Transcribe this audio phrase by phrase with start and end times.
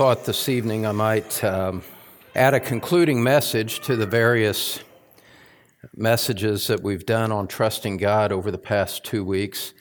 [0.00, 1.82] thought this evening I might um,
[2.34, 4.82] add a concluding message to the various
[5.94, 9.74] messages that we've done on trusting God over the past two weeks.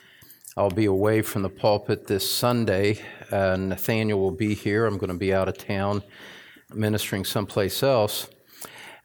[0.57, 2.99] I'll be away from the pulpit this Sunday.
[3.31, 4.85] Uh, Nathaniel will be here.
[4.85, 6.03] I'm going to be out of town
[6.73, 8.27] ministering someplace else.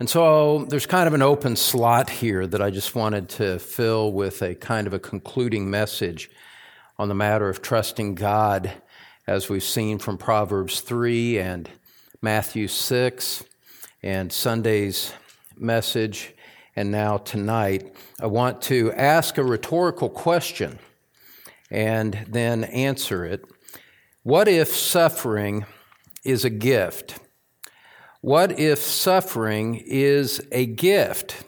[0.01, 4.13] And so there's kind of an open slot here that I just wanted to fill
[4.13, 6.29] with a kind of a concluding message
[6.99, 8.73] on the matter of trusting God
[9.27, 11.71] as we've seen from Proverbs 3 and
[12.21, 13.45] Matthew 6
[14.03, 15.15] and Sunday's
[15.57, 16.35] message,
[16.77, 20.79] and now tonight, I want to ask a rhetorical question
[21.71, 23.47] and then answer it.
[24.25, 25.65] What if suffering
[26.23, 27.19] is a gift?
[28.21, 31.45] What if suffering is a gift?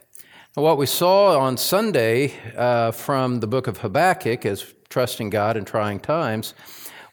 [0.55, 5.67] What we saw on Sunday uh, from the book of Habakkuk as trusting God in
[5.67, 6.55] trying times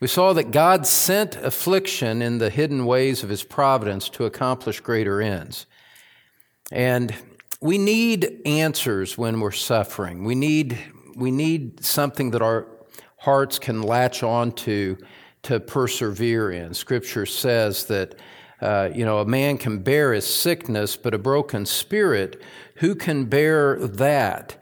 [0.03, 4.81] we saw that God sent affliction in the hidden ways of his providence to accomplish
[4.81, 5.65] greater ends.
[6.73, 7.15] And
[7.61, 10.25] we need answers when we're suffering.
[10.25, 10.77] We need,
[11.15, 12.67] we need something that our
[13.15, 14.97] hearts can latch onto
[15.43, 16.73] to persevere in.
[16.73, 18.15] Scripture says that,
[18.59, 22.41] uh, you know, a man can bear his sickness, but a broken spirit,
[22.75, 24.61] who can bear that?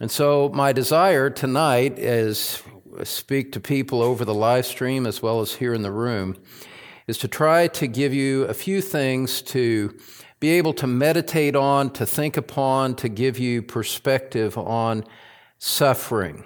[0.00, 2.62] And so, my desire tonight is
[3.04, 6.36] speak to people over the live stream as well as here in the room
[7.06, 9.96] is to try to give you a few things to
[10.40, 15.04] be able to meditate on, to think upon, to give you perspective on
[15.58, 16.44] suffering.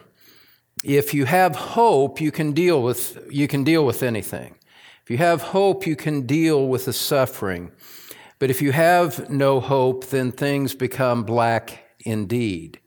[0.84, 4.56] If you have hope, you can deal with, you can deal with anything.
[5.02, 7.72] If you have hope, you can deal with the suffering.
[8.39, 12.80] But if you have no hope, then things become black indeed.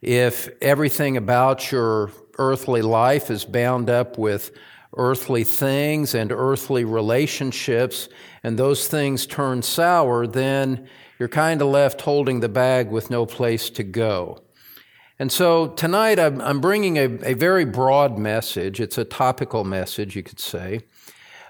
[0.00, 4.50] If everything about your earthly life is bound up with
[4.96, 8.08] earthly things and earthly relationships,
[8.42, 13.26] and those things turn sour, then you're kind of left holding the bag with no
[13.26, 14.42] place to go.
[15.18, 18.80] And so tonight I'm, I'm bringing a, a very broad message.
[18.80, 20.80] It's a topical message, you could say.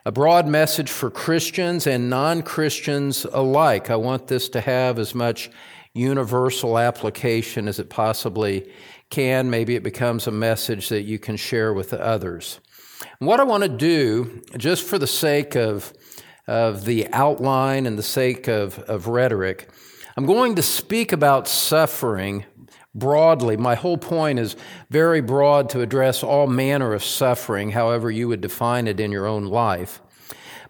[0.05, 3.91] A broad message for Christians and non Christians alike.
[3.91, 5.51] I want this to have as much
[5.95, 8.71] universal application as it possibly
[9.11, 9.50] can.
[9.50, 12.61] Maybe it becomes a message that you can share with others.
[13.19, 15.93] What I want to do, just for the sake of,
[16.47, 19.69] of the outline and the sake of, of rhetoric,
[20.16, 22.47] I'm going to speak about suffering
[22.95, 23.56] broadly.
[23.56, 24.56] My whole point is
[24.91, 29.27] very broad to address all manner of suffering, however you would define it in your
[29.27, 30.00] own life.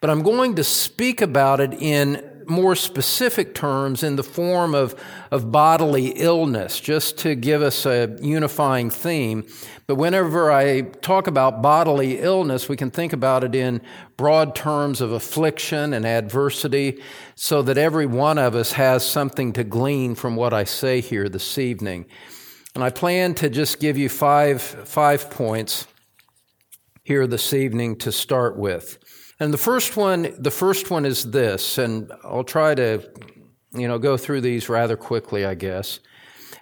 [0.01, 4.95] But I'm going to speak about it in more specific terms in the form of,
[5.31, 9.47] of bodily illness, just to give us a unifying theme.
[9.87, 13.81] But whenever I talk about bodily illness, we can think about it in
[14.17, 17.03] broad terms of affliction and adversity,
[17.35, 21.29] so that every one of us has something to glean from what I say here
[21.29, 22.07] this evening.
[22.75, 25.87] And I plan to just give you five, five points
[27.05, 28.99] here this evening to start with.
[29.39, 33.07] And the first one, the first one is this, and I'll try to,
[33.73, 36.01] you know, go through these rather quickly, I guess.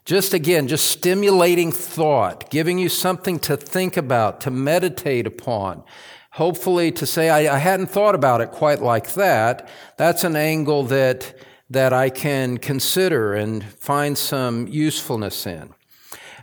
[0.04, 5.84] Just again, just stimulating thought, giving you something to think about, to meditate upon.
[6.32, 9.68] Hopefully to say, I, I hadn't thought about it quite like that.
[9.96, 11.34] That's an angle that,
[11.70, 15.70] that I can consider and find some usefulness in.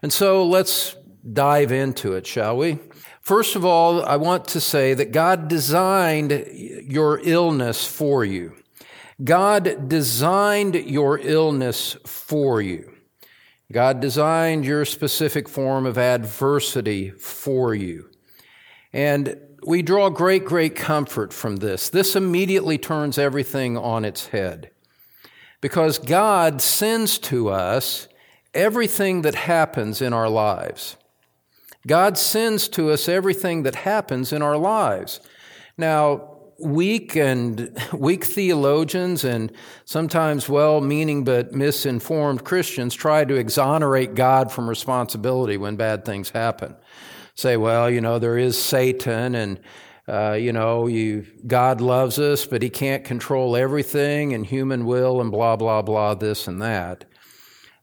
[0.02, 0.96] And so let's
[1.34, 2.80] dive into it, shall we?
[3.32, 8.58] First of all, I want to say that God designed your illness for you.
[9.24, 12.92] God designed your illness for you.
[13.72, 18.10] God designed your specific form of adversity for you.
[18.92, 21.88] And we draw great, great comfort from this.
[21.88, 24.72] This immediately turns everything on its head.
[25.62, 28.10] Because God sends to us
[28.54, 30.98] everything that happens in our lives.
[31.88, 35.20] God sends to us everything that happens in our lives.
[35.78, 39.52] Now, weak and weak theologians and
[39.86, 46.76] sometimes well-meaning but misinformed Christians try to exonerate God from responsibility when bad things happen.
[47.36, 49.60] Say, well, you know, there is Satan and
[50.08, 55.22] uh, you know, you, God loves us, but He can't control everything and human will
[55.22, 57.06] and blah, blah, blah, this and that.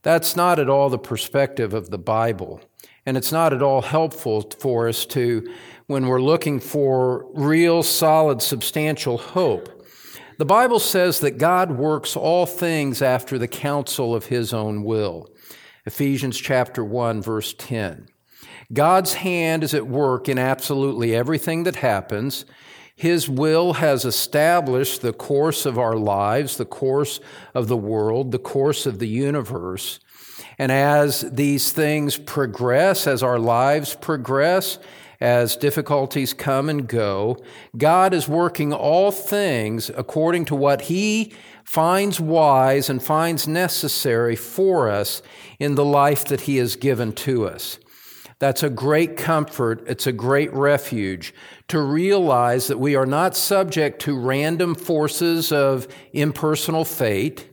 [0.03, 2.61] That's not at all the perspective of the Bible.
[3.09, 5.51] And it's not at all helpful for us to,
[5.87, 9.83] when we're looking for real, solid, substantial hope.
[10.37, 15.27] The Bible says that God works all things after the counsel of his own will.
[15.87, 18.09] Ephesians chapter 1 verse 10.
[18.75, 22.45] God's hand is at work in absolutely everything that happens.
[22.95, 27.21] His will has established the course of our lives, the course
[27.55, 29.99] of the world, the course of the universe.
[30.59, 34.79] And as these things progress, as our lives progress,
[35.21, 37.37] as difficulties come and go,
[37.77, 41.33] God is working all things according to what He
[41.65, 45.23] finds wise and finds necessary for us
[45.59, 47.79] in the life that He has given to us.
[48.39, 49.83] That's a great comfort.
[49.89, 51.35] It's a great refuge
[51.67, 57.48] to realize that we are not subject to random forces of impersonal fate.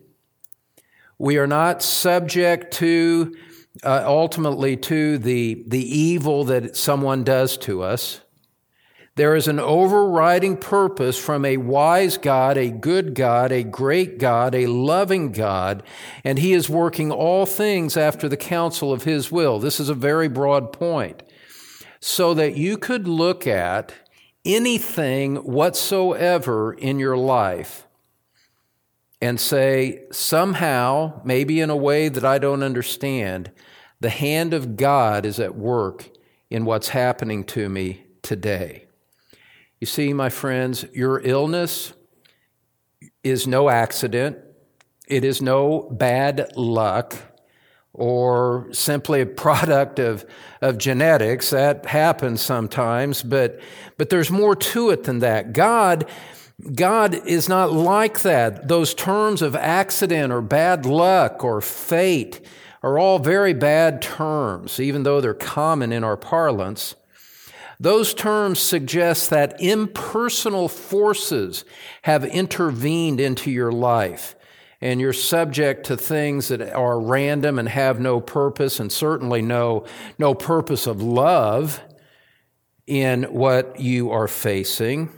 [1.18, 3.36] We are not subject to,
[3.84, 8.22] uh, ultimately, to the, the evil that someone does to us.
[9.16, 14.54] There is an overriding purpose from a wise God, a good God, a great God,
[14.54, 15.84] a loving God,
[16.26, 19.58] and He is working all things after the counsel of His will.
[19.58, 21.24] This is a very broad point.
[22.02, 23.94] So that you could look at
[24.44, 27.85] anything whatsoever in your life
[29.26, 33.52] and say, somehow, maybe in a way that I don't understand,
[34.00, 36.10] the hand of God is at work
[36.52, 38.86] in what's happening to me today.
[39.82, 41.94] You see, my friends, your illness
[43.24, 44.38] is no accident,
[45.08, 47.16] it is no bad luck
[47.92, 50.24] or simply a product of,
[50.62, 51.50] of genetics.
[51.50, 53.60] That happens sometimes, but,
[53.98, 55.54] but there's more to it than that.
[55.54, 56.08] God,
[56.74, 58.68] God is not like that.
[58.68, 62.40] Those terms of accident or bad luck or fate
[62.82, 66.96] are all very bad terms, even though they're common in our parlance.
[67.80, 71.66] Those terms suggest that impersonal forces
[72.04, 74.36] have intervened into your life,
[74.80, 79.86] and you're subject to things that are random and have no purpose, and certainly no,
[80.18, 81.82] no purpose of love
[82.88, 85.10] in what you are facing.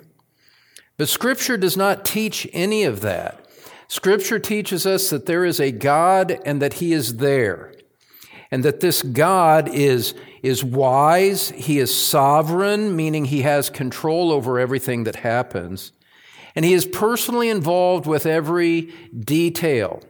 [0.97, 3.45] But Scripture does not teach any of that.
[3.87, 7.71] Scripture teaches us that there is a God and that He is there
[8.51, 14.59] and that this God is, is wise, he is sovereign, meaning he has control over
[14.59, 15.91] everything that happens,
[16.55, 20.01] and he is personally involved with every detail.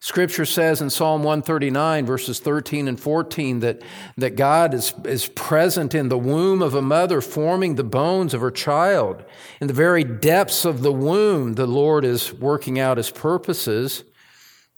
[0.00, 3.82] Scripture says in Psalm 139, verses 13 and 14, that,
[4.16, 8.40] that God is, is present in the womb of a mother, forming the bones of
[8.40, 9.24] her child.
[9.60, 14.04] In the very depths of the womb, the Lord is working out his purposes.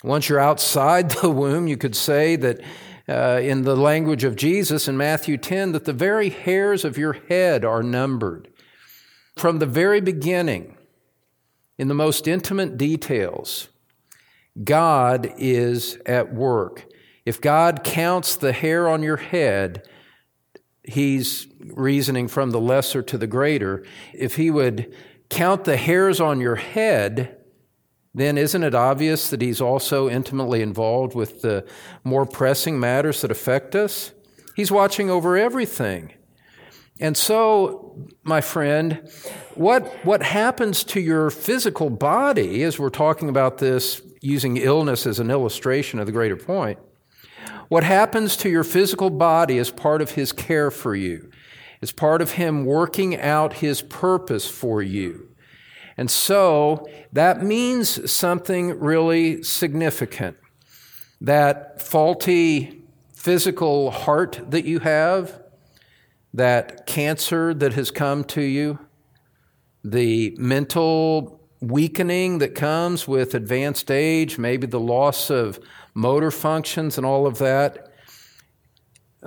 [0.05, 2.61] Once you're outside the womb, you could say that
[3.09, 7.15] uh, in the language of Jesus in Matthew 10 that the very hairs of your
[7.15, 8.49] head are numbered.
[9.37, 10.77] From the very beginning,
[11.79, 13.69] in the most intimate details,
[14.63, 16.87] God is at work.
[17.25, 19.87] If God counts the hair on your head,
[20.83, 23.85] he's reasoning from the lesser to the greater.
[24.15, 24.95] If he would
[25.29, 27.37] count the hairs on your head,
[28.15, 31.67] then isn't it obvious that he's also intimately involved with the
[32.03, 34.13] more pressing matters that affect us?
[34.57, 36.15] He's watching over everything.
[37.01, 39.09] And so, my friend,
[39.55, 45.19] what, what happens to your physical body, as we're talking about this using illness as
[45.19, 46.79] an illustration of the greater point,
[47.69, 51.31] what happens to your physical body is part of his care for you.
[51.81, 55.29] It's part of him working out his purpose for you.
[55.97, 60.37] And so that means something really significant.
[61.21, 62.83] That faulty
[63.13, 65.43] physical heart that you have,
[66.33, 68.79] that cancer that has come to you,
[69.85, 75.59] the mental weakening that comes with advanced age, maybe the loss of
[75.95, 77.93] motor functions and all of that.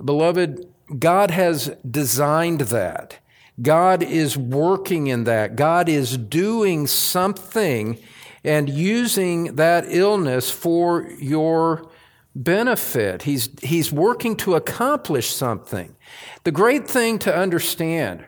[0.03, 0.65] Beloved,
[0.97, 3.19] God has designed that.
[3.61, 5.55] God is working in that.
[5.55, 7.97] God is doing something
[8.43, 11.89] and using that illness for your
[12.33, 13.23] benefit.
[13.23, 15.95] He's, he's working to accomplish something.
[16.43, 18.25] The great thing to understand,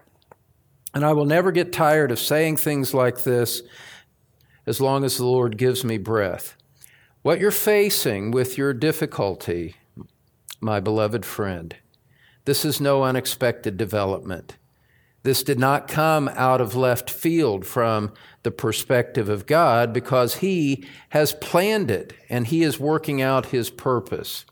[0.93, 3.63] and I will never get tired of saying things like this
[4.65, 6.55] as long as the Lord gives me breath.
[7.21, 9.75] What you're facing with your difficulty,
[10.59, 11.75] my beloved friend,
[12.45, 14.57] this is no unexpected development.
[15.23, 18.11] This did not come out of left field from
[18.43, 23.69] the perspective of God because He has planned it and He is working out His
[23.69, 24.45] purpose.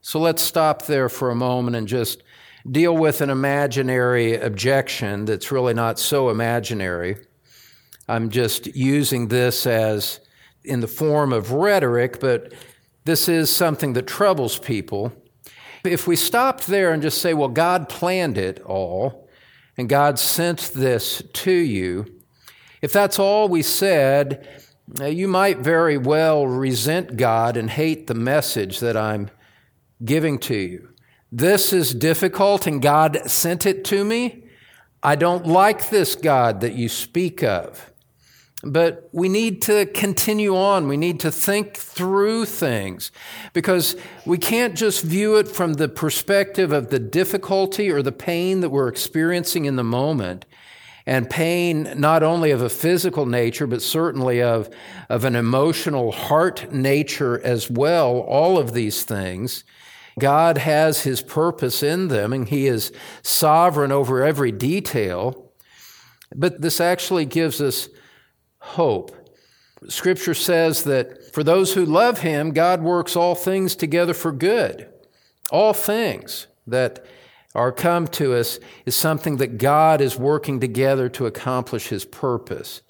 [0.00, 2.22] So let's stop there for a moment and just
[2.68, 7.18] deal with an imaginary objection that's really not so imaginary.
[8.08, 10.20] I'm just using this as
[10.64, 12.52] in the form of rhetoric, but
[13.04, 15.12] this is something that troubles people.
[15.84, 19.28] If we stop there and just say, well, God planned it all,
[19.76, 22.06] and God sent this to you,
[22.82, 24.46] If that's all we said,
[25.02, 29.30] you might very well resent God and hate the message that I'm
[30.04, 30.90] giving to you.
[31.32, 34.44] This is difficult and God sent it to me.
[35.02, 37.90] I don't like this God that you speak of.
[38.62, 40.88] But we need to continue on.
[40.88, 43.12] We need to think through things
[43.52, 48.60] because we can't just view it from the perspective of the difficulty or the pain
[48.60, 50.46] that we're experiencing in the moment.
[51.04, 54.68] And pain not only of a physical nature, but certainly of,
[55.08, 59.62] of an emotional heart nature as well, all of these things.
[60.18, 62.90] God has his purpose in them and he is
[63.22, 65.52] sovereign over every detail.
[66.34, 67.88] But this actually gives us
[68.66, 69.14] hope.
[69.88, 74.88] Scripture says that for those who love him, God works all things together for good.
[75.50, 77.04] All things that
[77.54, 82.82] are come to us is something that God is working together to accomplish his purpose.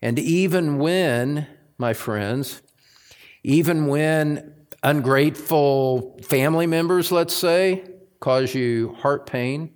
[0.00, 2.62] And even when, my friends,
[3.42, 7.84] even when ungrateful family members, let's say,
[8.20, 9.74] cause you heart pain,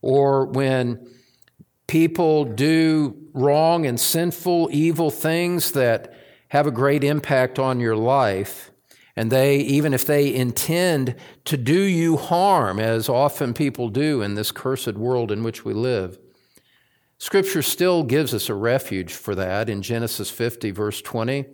[0.00, 1.08] or when
[1.92, 6.14] people do wrong and sinful, evil things that
[6.48, 8.70] have a great impact on your life,
[9.14, 14.36] and they, even if they intend to do you harm, as often people do in
[14.36, 16.18] this cursed world in which we live,
[17.18, 21.44] Scripture still gives us a refuge for that in Genesis 50, verse 20.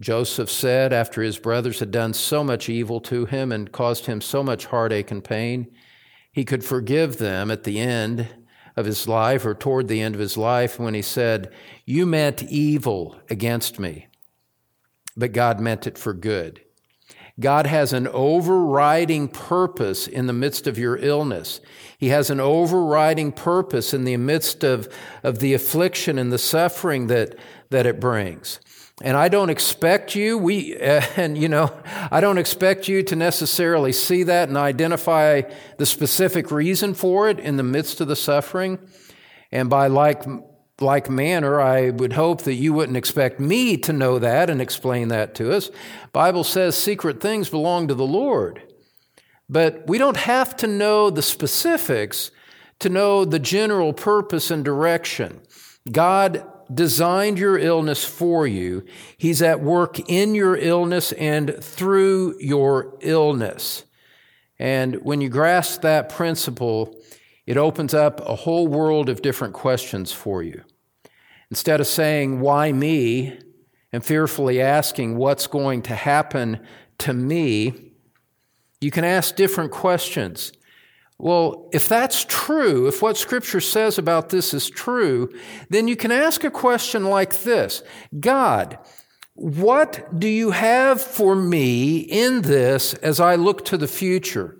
[0.00, 4.22] Joseph said, after his brothers had done so much evil to him and caused him
[4.22, 5.70] so much heartache and pain,
[6.32, 8.26] he could forgive them at the end
[8.78, 11.52] of his life or toward the end of his life when he said,
[11.84, 14.06] You meant evil against me,
[15.16, 16.62] but God meant it for good.
[17.40, 21.60] God has an overriding purpose in the midst of your illness.
[21.96, 24.92] He has an overriding purpose in the midst of,
[25.22, 27.36] of the affliction and the suffering that,
[27.70, 28.58] that it brings.
[29.02, 30.76] And I don't expect you, we,
[31.16, 31.72] and you know,
[32.10, 35.42] I don't expect you to necessarily see that and identify
[35.76, 38.78] the specific reason for it in the midst of the suffering.
[39.52, 40.24] And by like,
[40.80, 45.08] like manner, I would hope that you wouldn't expect me to know that and explain
[45.08, 45.70] that to us.
[46.12, 48.62] Bible says secret things belong to the Lord.
[49.48, 52.30] But we don't have to know the specifics
[52.80, 55.40] to know the general purpose and direction.
[55.90, 58.84] God designed your illness for you.
[59.16, 63.84] He's at work in your illness and through your illness.
[64.58, 66.96] And when you grasp that principle,
[67.46, 70.62] it opens up a whole world of different questions for you.
[71.50, 73.38] Instead of saying, Why me?
[73.90, 76.60] and fearfully asking, What's going to happen
[76.98, 77.88] to me?
[78.80, 80.52] you can ask different questions.
[81.18, 85.32] Well, if that's true, if what Scripture says about this is true,
[85.68, 87.82] then you can ask a question like this
[88.20, 88.78] God,
[89.34, 94.56] what do you have for me in this as I look to the future?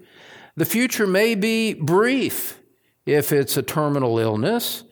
[0.57, 2.61] The future may be brief
[3.07, 4.83] if it's a terminal illness,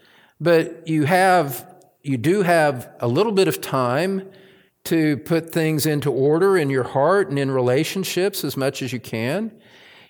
[0.40, 1.68] but you have,
[2.02, 4.28] you do have a little bit of time
[4.84, 9.00] to put things into order in your heart and in relationships as much as you
[9.00, 9.50] can.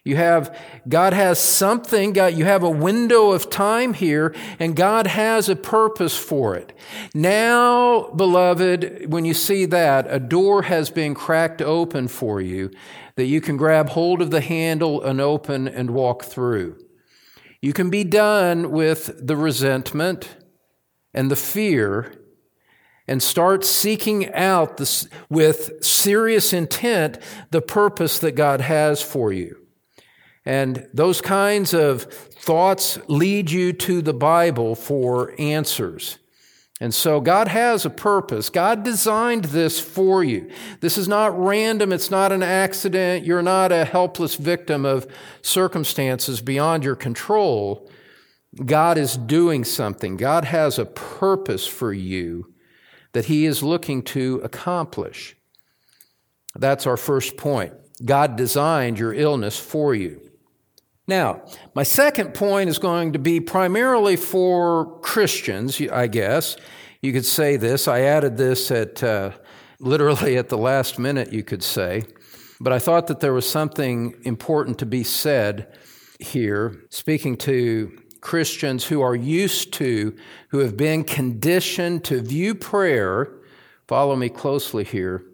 [0.07, 0.57] You have,
[0.89, 5.57] God has something, God, you have a window of time here, and God has a
[5.57, 6.73] purpose for it.
[7.13, 12.71] Now, beloved, when you see that, a door has been cracked open for you
[13.17, 16.79] that you can grab hold of the handle and open and walk through.
[17.61, 20.37] You can be done with the resentment
[21.13, 22.15] and the fear
[23.09, 27.19] and start seeking out this, with serious intent
[27.51, 29.66] the purpose that God has for you.
[30.47, 36.19] And those kinds of thoughts lead you to the Bible for answers.
[36.81, 38.49] And so God has a purpose.
[38.49, 40.49] God designed this for you.
[40.81, 41.91] This is not random.
[41.93, 43.25] It's not an accident.
[43.25, 45.11] You're not a helpless victim of
[45.43, 47.91] circumstances beyond your control.
[48.65, 50.17] God is doing something.
[50.17, 52.53] God has a purpose for you
[53.13, 55.35] that He is looking to accomplish.
[56.55, 57.73] That's our first point.
[58.05, 60.26] God designed your illness for you.
[61.09, 61.43] Now,
[61.75, 66.57] my second point is going to be primarily for Christians, I guess.
[67.01, 67.87] You could say this.
[67.87, 69.31] I added this at uh,
[69.79, 72.03] literally at the last minute, you could say.
[72.59, 75.73] But I thought that there was something important to be said
[76.19, 80.17] here, speaking to Christians who are used to,
[80.49, 83.33] who have been conditioned to view prayer.
[83.87, 85.25] Follow me closely here.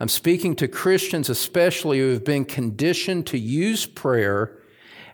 [0.00, 4.57] I'm speaking to Christians, especially who have been conditioned to use prayer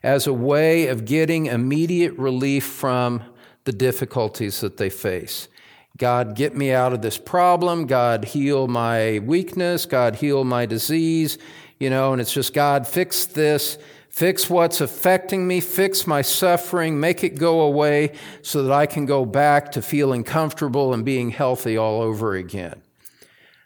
[0.04, 3.22] as a way of getting immediate relief from
[3.64, 5.48] the difficulties that they face.
[5.96, 7.86] God, get me out of this problem.
[7.86, 9.86] God, heal my weakness.
[9.86, 11.38] God, heal my disease.
[11.80, 13.78] You know, and it's just, God, fix this.
[14.10, 15.60] Fix what's affecting me.
[15.60, 17.00] Fix my suffering.
[17.00, 21.30] Make it go away so that I can go back to feeling comfortable and being
[21.30, 22.82] healthy all over again.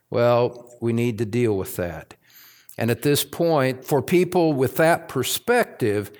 [0.09, 2.15] Well, we need to deal with that.
[2.79, 6.13] And at this point, for people with that perspective,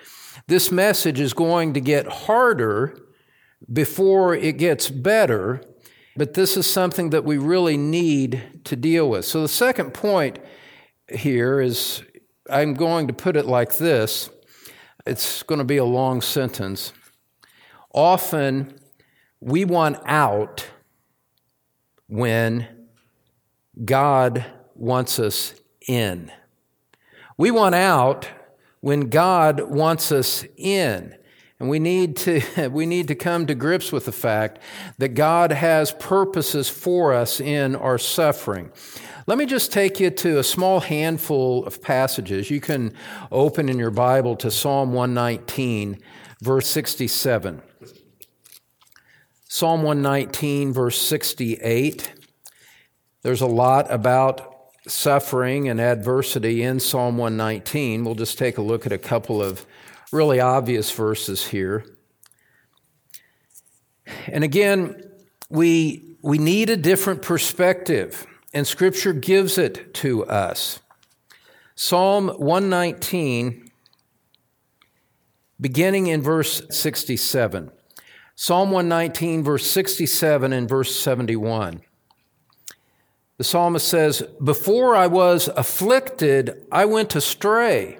[0.47, 2.99] this message is going to get harder
[3.71, 5.61] before it gets better,
[6.15, 9.25] but this is something that we really need to deal with.
[9.25, 10.39] So the second point
[11.09, 12.03] here is
[12.49, 14.29] I'm going to put it like this
[15.05, 16.93] it's going to be a long sentence.
[17.93, 18.79] Often
[19.39, 20.67] we want out
[22.07, 22.67] when
[23.85, 25.53] God wants us
[25.87, 26.31] in.
[27.39, 28.27] We want out
[28.81, 31.15] when God wants us in.
[31.57, 34.59] And we need to, we need to come to grips with the fact
[34.97, 38.73] that God has purposes for us in our suffering.
[39.25, 42.51] Let me just take you to a small handful of passages.
[42.51, 42.93] You can
[43.31, 45.97] open in your Bible to Psalm 119,
[46.41, 47.61] verse 67.
[49.47, 52.11] Psalm 119, verse 68.
[53.21, 54.58] There's a lot about
[54.89, 58.03] suffering and adversity in Psalm 119.
[58.03, 59.65] We'll just take a look at a couple of
[60.11, 61.85] really obvious verses here.
[64.27, 65.03] And again,
[65.49, 70.79] we, we need a different perspective, and Scripture gives it to us.
[71.75, 73.71] Psalm 119,
[75.61, 77.71] beginning in verse 67.
[78.35, 81.81] Psalm 119, verse 67 and verse 71.
[83.39, 87.97] The psalmist says, Before I was afflicted, I went astray,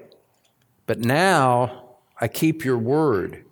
[0.86, 3.46] but now I keep your word.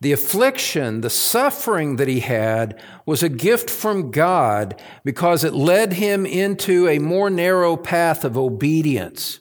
[0.00, 5.94] The affliction, the suffering that he had was a gift from God because it led
[5.94, 9.40] him into a more narrow path of obedience.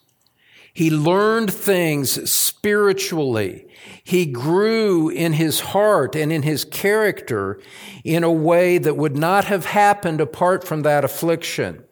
[0.80, 3.68] He learned things spiritually.
[4.02, 7.60] He grew in his heart and in his character
[8.06, 11.84] in a way that would not have happened apart from that affliction.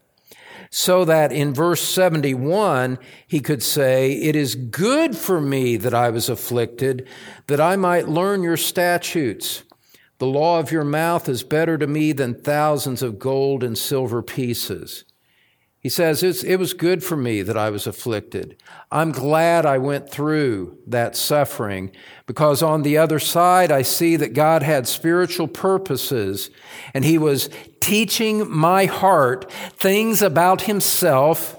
[0.71, 2.97] So that in verse 71,
[3.27, 7.09] he could say, It is good for me that I was afflicted,
[7.47, 9.63] that I might learn your statutes.
[10.19, 14.23] The law of your mouth is better to me than thousands of gold and silver
[14.23, 15.03] pieces.
[15.79, 18.61] He says, It was good for me that I was afflicted.
[18.91, 21.91] I'm glad I went through that suffering
[22.25, 26.49] because on the other side, I see that God had spiritual purposes
[26.93, 31.55] and He was teaching my heart things about Himself,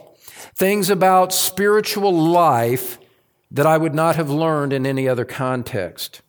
[0.54, 2.98] things about spiritual life
[3.50, 6.22] that I would not have learned in any other context.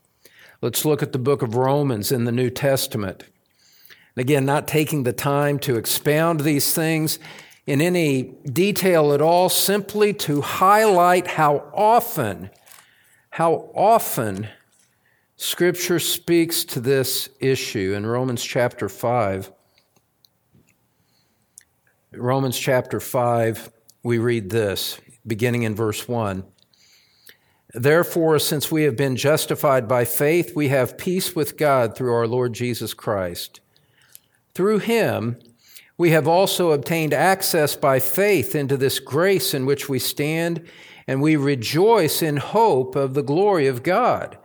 [0.61, 3.23] Let's look at the book of Romans in the New Testament.
[4.15, 7.19] Again, not taking the time to expound these things
[7.69, 12.49] in any detail at all, simply to highlight how often,
[13.29, 14.47] how often
[15.35, 19.51] Scripture speaks to this issue in Romans chapter 5.
[22.13, 23.69] Romans chapter 5,
[24.01, 26.43] we read this, beginning in verse 1.
[27.75, 32.25] Therefore, since we have been justified by faith, we have peace with God through our
[32.25, 33.59] Lord Jesus Christ.
[34.55, 35.37] Through him,
[35.99, 40.65] we have also obtained access by faith into this grace in which we stand,
[41.05, 44.37] and we rejoice in hope of the glory of God.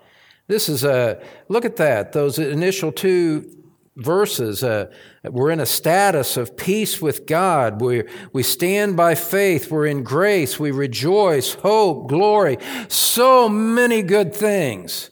[0.48, 3.64] This is a look at that, those initial two
[3.94, 4.64] verses.
[4.64, 4.90] Uh,
[5.22, 7.80] we're in a status of peace with God.
[7.80, 9.70] We, we stand by faith.
[9.70, 10.58] We're in grace.
[10.58, 12.58] We rejoice, hope, glory.
[12.88, 15.10] So many good things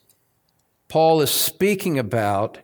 [0.89, 2.59] Paul is speaking about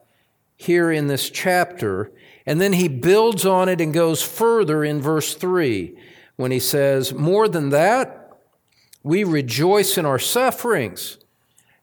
[0.57, 2.11] here in this chapter
[2.49, 5.95] and then he builds on it and goes further in verse 3
[6.37, 8.33] when he says, More than that,
[9.03, 11.19] we rejoice in our sufferings,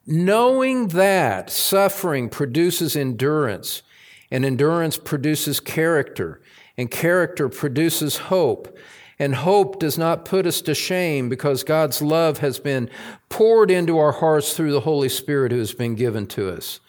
[0.07, 3.83] knowing that suffering produces endurance,
[4.31, 6.41] and endurance produces character,
[6.75, 8.75] and character produces hope.
[9.19, 12.89] And hope does not put us to shame because God's love has been
[13.29, 16.79] poured into our hearts through the Holy Spirit who has been given to us.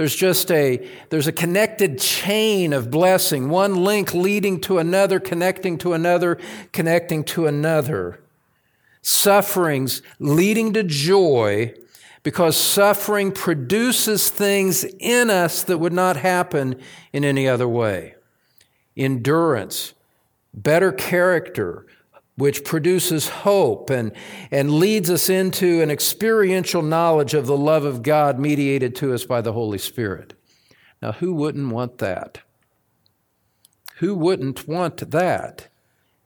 [0.00, 5.76] There's just a, there's a connected chain of blessing, one link leading to another, connecting
[5.76, 6.38] to another,
[6.72, 8.22] connecting to another.
[9.02, 11.74] Sufferings leading to joy
[12.22, 16.80] because suffering produces things in us that would not happen
[17.12, 18.14] in any other way.
[18.96, 19.92] Endurance,
[20.54, 21.84] better character,
[22.36, 24.12] which produces hope and,
[24.50, 29.24] and leads us into an experiential knowledge of the love of God mediated to us
[29.24, 30.34] by the Holy Spirit.
[31.02, 32.40] Now, who wouldn't want that?
[33.96, 35.68] Who wouldn't want that?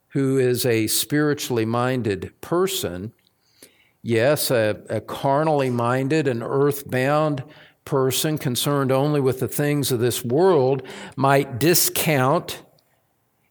[0.08, 3.12] Who is a spiritually minded person?
[4.02, 7.42] Yes, a, a carnally minded and earthbound
[7.84, 10.82] person concerned only with the things of this world
[11.16, 12.62] might discount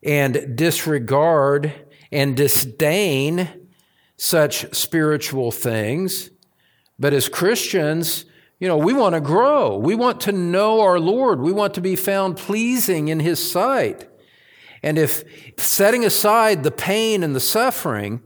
[0.02, 1.74] and disregard
[2.13, 3.49] and disdain
[4.17, 6.30] such spiritual things.
[6.99, 8.26] But as Christians,
[8.60, 9.78] you know, we want to grow.
[9.78, 11.41] We want to know our Lord.
[11.41, 14.08] We want to be found pleasing in His sight.
[14.84, 15.23] And if
[15.58, 18.21] setting aside the pain and the suffering,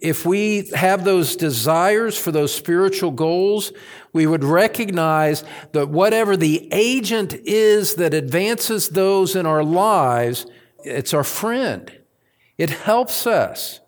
[0.00, 3.72] if we have those desires for those spiritual goals,
[4.12, 10.46] we would recognize that whatever the agent is that advances those in our lives,
[10.82, 12.01] it's our friend.
[12.62, 13.80] It helps us.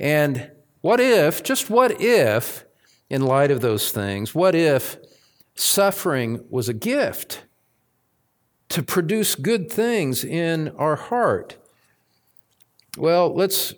[0.00, 2.64] And what if, just what if,
[3.08, 4.96] in light of those things, what if
[5.54, 7.44] suffering was a gift
[8.70, 11.56] to produce good things in our heart?
[12.96, 13.74] Well, let's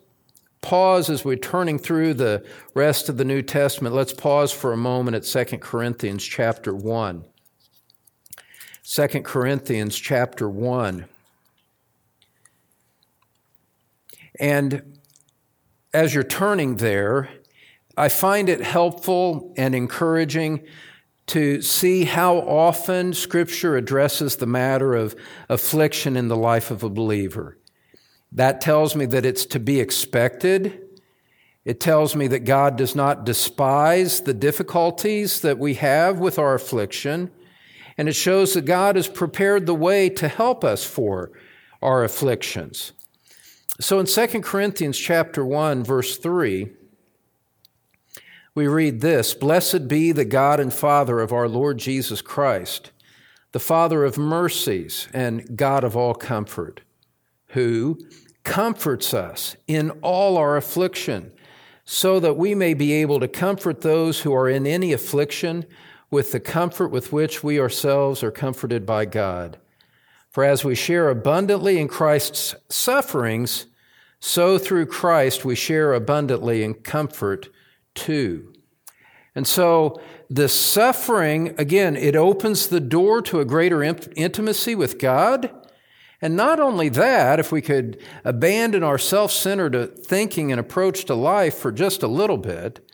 [0.62, 3.94] pause as we're turning through the rest of the New Testament.
[3.94, 7.22] Let's pause for a moment at 2 Corinthians chapter 1.
[8.82, 11.04] 2 Corinthians chapter 1.
[14.40, 14.98] And
[15.92, 17.28] as you're turning there,
[17.96, 20.66] I find it helpful and encouraging
[21.26, 25.14] to see how often Scripture addresses the matter of
[25.48, 27.58] affliction in the life of a believer.
[28.32, 30.80] That tells me that it's to be expected.
[31.64, 36.54] It tells me that God does not despise the difficulties that we have with our
[36.54, 37.30] affliction.
[37.98, 41.30] And it shows that God has prepared the way to help us for
[41.82, 42.92] our afflictions.
[43.80, 46.68] So in 2 Corinthians chapter 1 verse 3,
[48.54, 52.90] we read this, Blessed be the God and Father of our Lord Jesus Christ,
[53.52, 56.82] the Father of mercies and God of all comfort
[57.48, 57.98] who
[58.44, 61.32] comforts us in all our affliction,
[61.86, 65.64] so that we may be able to comfort those who are in any affliction
[66.10, 69.58] with the comfort with which we ourselves are comforted by God.
[70.28, 73.66] For as we share abundantly in Christ's sufferings,
[74.20, 77.48] so through Christ we share abundantly in comfort
[77.94, 78.52] too.
[79.34, 85.50] And so the suffering, again, it opens the door to a greater intimacy with God.
[86.22, 91.04] And not only that, if we could abandon our self centered uh, thinking and approach
[91.06, 92.86] to life for just a little bit,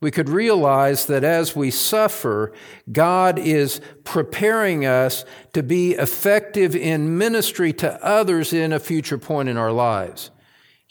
[0.00, 2.52] we could realize that as we suffer,
[2.90, 9.48] God is preparing us to be effective in ministry to others in a future point
[9.48, 10.30] in our lives.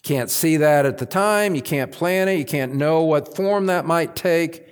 [0.03, 3.35] You can't see that at the time, you can't plan it, you can't know what
[3.35, 4.67] form that might take.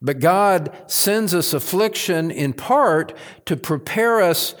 [0.00, 4.54] But God sends us affliction in part to prepare us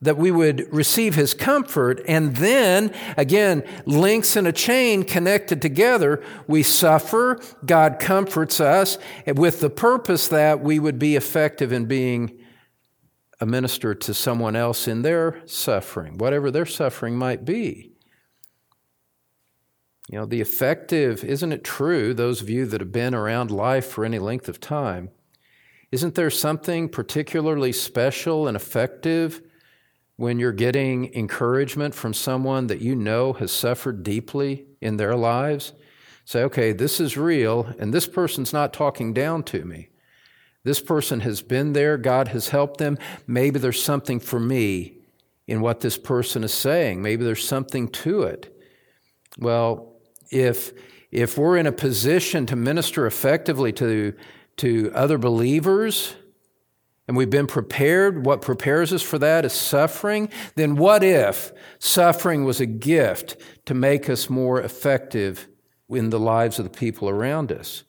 [0.00, 6.20] that we would receive his comfort, and then, again, links in a chain connected together.
[6.48, 12.36] We suffer, God comforts us, with the purpose that we would be effective in being
[13.40, 17.91] a minister to someone else in their suffering, whatever their suffering might be.
[20.12, 23.86] You know, the effective, isn't it true, those of you that have been around life
[23.86, 25.10] for any length of time,
[25.90, 29.42] isn't there something particularly special and effective?
[30.22, 35.72] when you're getting encouragement from someone that you know has suffered deeply in their lives,
[36.24, 39.88] say, okay, this is real, and this person's not talking down to me.
[40.64, 42.98] This person has been there, God has helped them.
[43.26, 44.98] Maybe there's something for me
[45.48, 47.02] in what this person is saying.
[47.02, 48.56] Maybe there's something to it.
[49.38, 49.91] Well,
[50.32, 50.72] if
[51.10, 54.14] if we're in a position to minister effectively to
[54.56, 56.14] to other believers,
[57.06, 62.44] and we've been prepared, what prepares us for that is suffering, then what if suffering
[62.44, 65.48] was a gift to make us more effective
[65.88, 67.84] in the lives of the people around us?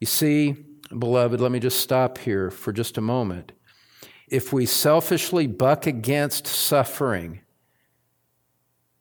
[0.00, 0.56] You see,
[0.96, 3.52] beloved, let me just stop here for just a moment.
[4.28, 7.40] If we selfishly buck against suffering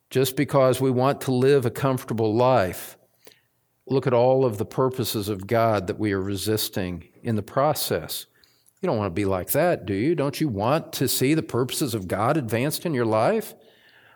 [0.10, 2.98] just because we want to live a comfortable life,
[3.88, 8.26] look at all of the purposes of God that we are resisting in the process.
[8.82, 10.16] You don't want to be like that, do you?
[10.16, 13.56] Don't you want to see the purposes of God advanced in your life?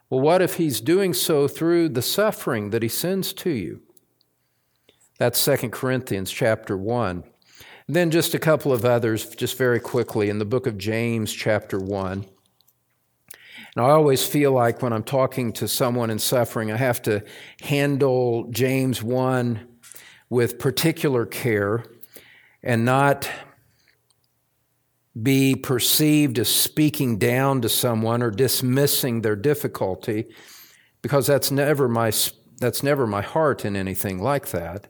[0.10, 3.82] Well, what if He's doing so through the suffering that He sends to you?
[5.17, 7.23] That's 2 Corinthians chapter 1.
[7.88, 11.34] And then just a couple of others, just very quickly, in the book of James,
[11.34, 12.25] chapter 1.
[13.76, 17.24] And I always feel like when I'm talking to someone in suffering, I have to
[17.62, 19.67] handle James 1
[20.30, 21.84] with particular care
[22.63, 23.30] and not
[25.21, 30.26] be perceived as speaking down to someone or dismissing their difficulty,
[31.02, 32.12] because that's never my,
[32.60, 34.88] that's never my heart in anything like that.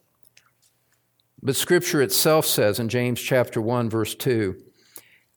[1.41, 4.55] But Scripture itself says in James chapter 1, verse 2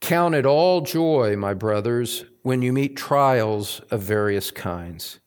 [0.00, 5.18] Count it all joy, my brothers, when you meet trials of various kinds.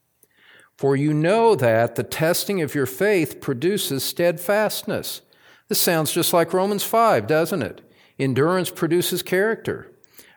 [0.78, 5.22] For you know that the testing of your faith produces steadfastness.
[5.68, 7.82] This sounds just like Romans 5, doesn't it?
[8.20, 9.92] Endurance produces character.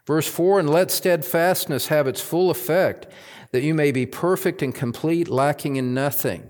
[0.06, 3.06] Verse 4 And let steadfastness have its full effect,
[3.52, 6.48] that you may be perfect and complete, lacking in nothing.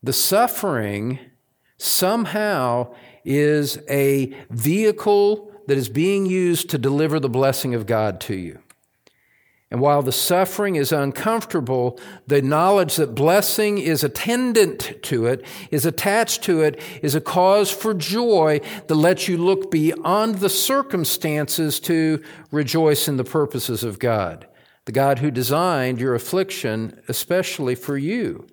[0.00, 1.18] The suffering
[1.76, 8.36] somehow is a vehicle that is being used to deliver the blessing of God to
[8.36, 8.60] you.
[9.70, 15.86] And while the suffering is uncomfortable, the knowledge that blessing is attendant to it, is
[15.86, 21.78] attached to it, is a cause for joy that lets you look beyond the circumstances
[21.80, 24.48] to rejoice in the purposes of God.
[24.86, 28.48] The God who designed your affliction, especially for you.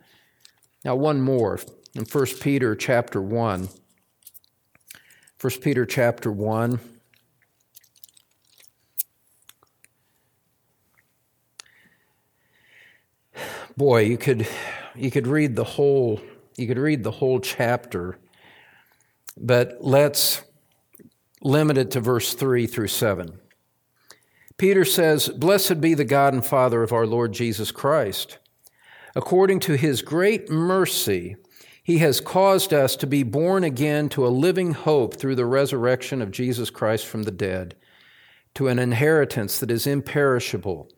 [0.86, 1.60] Now, one more
[1.95, 3.69] in 1 Peter chapter 1.
[5.41, 6.80] 1 Peter chapter 1.
[13.78, 14.48] Boy, you could
[14.96, 16.20] you could read the whole
[16.58, 18.18] you could read the whole chapter,
[19.40, 20.42] but let's
[21.44, 23.40] limit it to verse 3 through 7.
[24.58, 28.40] Peter says, Blessed be the God and Father of our Lord Jesus Christ.
[29.16, 31.36] According to his great mercy,
[31.84, 36.24] he has caused us to be born again to a living hope through the resurrection
[36.24, 37.76] of Jesus Christ from the dead,
[38.56, 40.90] to an inheritance that is imperishable,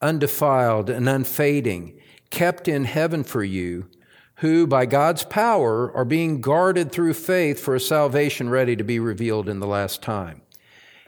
[0.00, 3.88] undefiled, and unfading kept in heaven for you,
[4.36, 8.98] who by God's power are being guarded through faith for a salvation ready to be
[8.98, 10.42] revealed in the last time.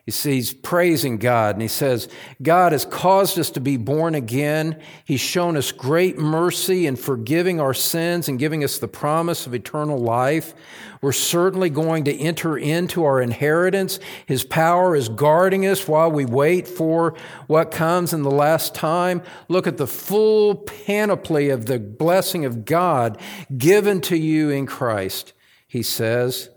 [0.05, 2.09] You see, he's praising God and he says,
[2.43, 4.81] God has caused us to be born again.
[5.05, 9.55] He's shown us great mercy in forgiving our sins and giving us the promise of
[9.55, 10.55] eternal life.
[11.01, 14.01] We're certainly going to enter into our inheritance.
[14.27, 17.15] His power is guarding us while we wait for
[17.47, 19.23] what comes in the last time.
[19.47, 23.21] Look at the full panoply of the blessing of God
[23.57, 25.33] given to you in Christ,
[25.69, 26.51] he says.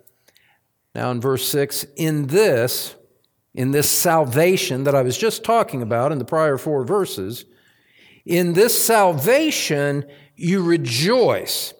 [0.95, 2.95] Now in verse 6, in this,
[3.55, 7.45] in this salvation that I was just talking about in the prior four verses,
[8.25, 11.73] in this salvation you rejoice,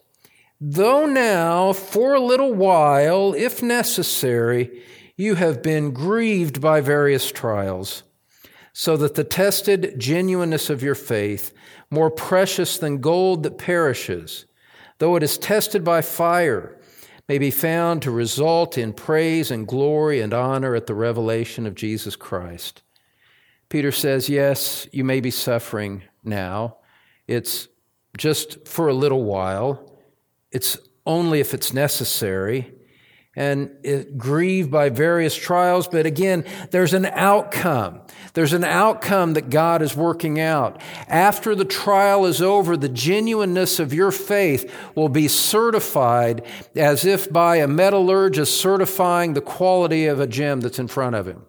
[0.59, 4.81] though now for a little while, if necessary,
[5.17, 8.03] you have been grieved by various trials,
[8.71, 11.53] so that the tested genuineness of your faith,
[11.89, 14.45] more precious than gold that perishes,
[14.99, 16.74] though it is tested by fire,
[17.27, 21.75] may be found to result in praise and glory and honor at the revelation of
[21.75, 22.83] Jesus Christ.
[23.69, 26.77] Peter says, Yes, you may be suffering now.
[27.27, 27.67] It's
[28.17, 29.91] just for a little while.
[30.51, 32.74] It's only if it's necessary
[33.36, 33.71] and
[34.17, 35.88] grieved by various trials.
[35.88, 38.02] But again, there's an outcome.
[38.34, 40.82] There's an outcome that God is working out.
[41.08, 46.45] After the trial is over, the genuineness of your faith will be certified
[46.76, 51.28] as if by a metallurgist certifying the quality of a gem that's in front of
[51.28, 51.45] him.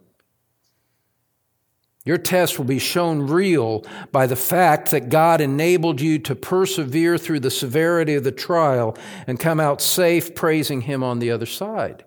[2.07, 7.19] Your test will be shown real by the fact that God enabled you to persevere
[7.19, 11.47] through the severity of the trial and come out safe praising Him on the other
[11.47, 12.05] side.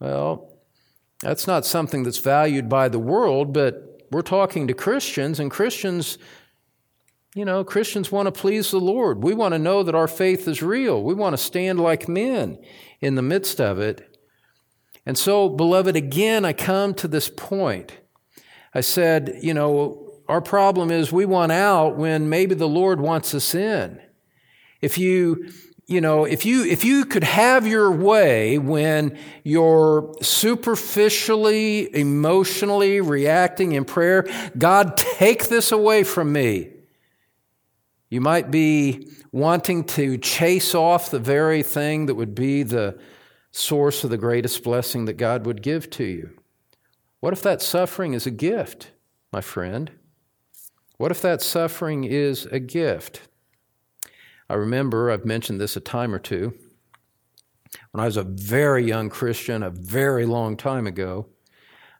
[0.00, 0.50] Well,
[1.22, 6.16] that's not something that's valued by the world, but we're talking to Christians, and Christians,
[7.34, 9.22] you know, Christians want to please the Lord.
[9.22, 11.02] We want to know that our faith is real.
[11.02, 12.58] We want to stand like men
[13.02, 14.18] in the midst of it.
[15.04, 17.99] And so, beloved, again, I come to this point
[18.72, 23.34] I said, you know, our problem is we want out when maybe the Lord wants
[23.34, 24.00] us in.
[24.80, 25.50] If you,
[25.86, 33.72] you know, if you, if you could have your way when you're superficially, emotionally reacting
[33.72, 34.24] in prayer,
[34.56, 36.70] God, take this away from me.
[38.08, 42.98] You might be wanting to chase off the very thing that would be the
[43.52, 46.39] source of the greatest blessing that God would give to you.
[47.20, 48.92] What if that suffering is a gift,
[49.30, 49.90] my friend?
[50.96, 53.28] What if that suffering is a gift?
[54.48, 56.54] I remember, I've mentioned this a time or two,
[57.92, 61.26] when I was a very young Christian, a very long time ago.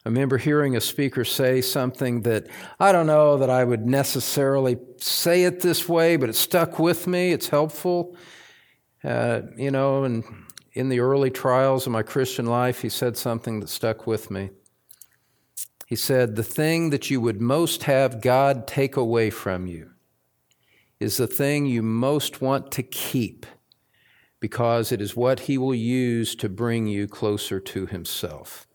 [0.05, 2.47] I remember hearing a speaker say something that
[2.79, 7.07] I don't know that I would necessarily say it this way, but it stuck with
[7.07, 7.33] me.
[7.33, 8.17] It's helpful.
[9.05, 10.25] Uh, you know, and
[10.73, 14.51] in the early trials of my Christian life, he said something that stuck with me.
[15.91, 19.91] He said, The thing that you would most have God take away from you
[21.01, 23.45] is the thing you most want to keep
[24.39, 28.69] because it is what He will use to bring you closer to Himself.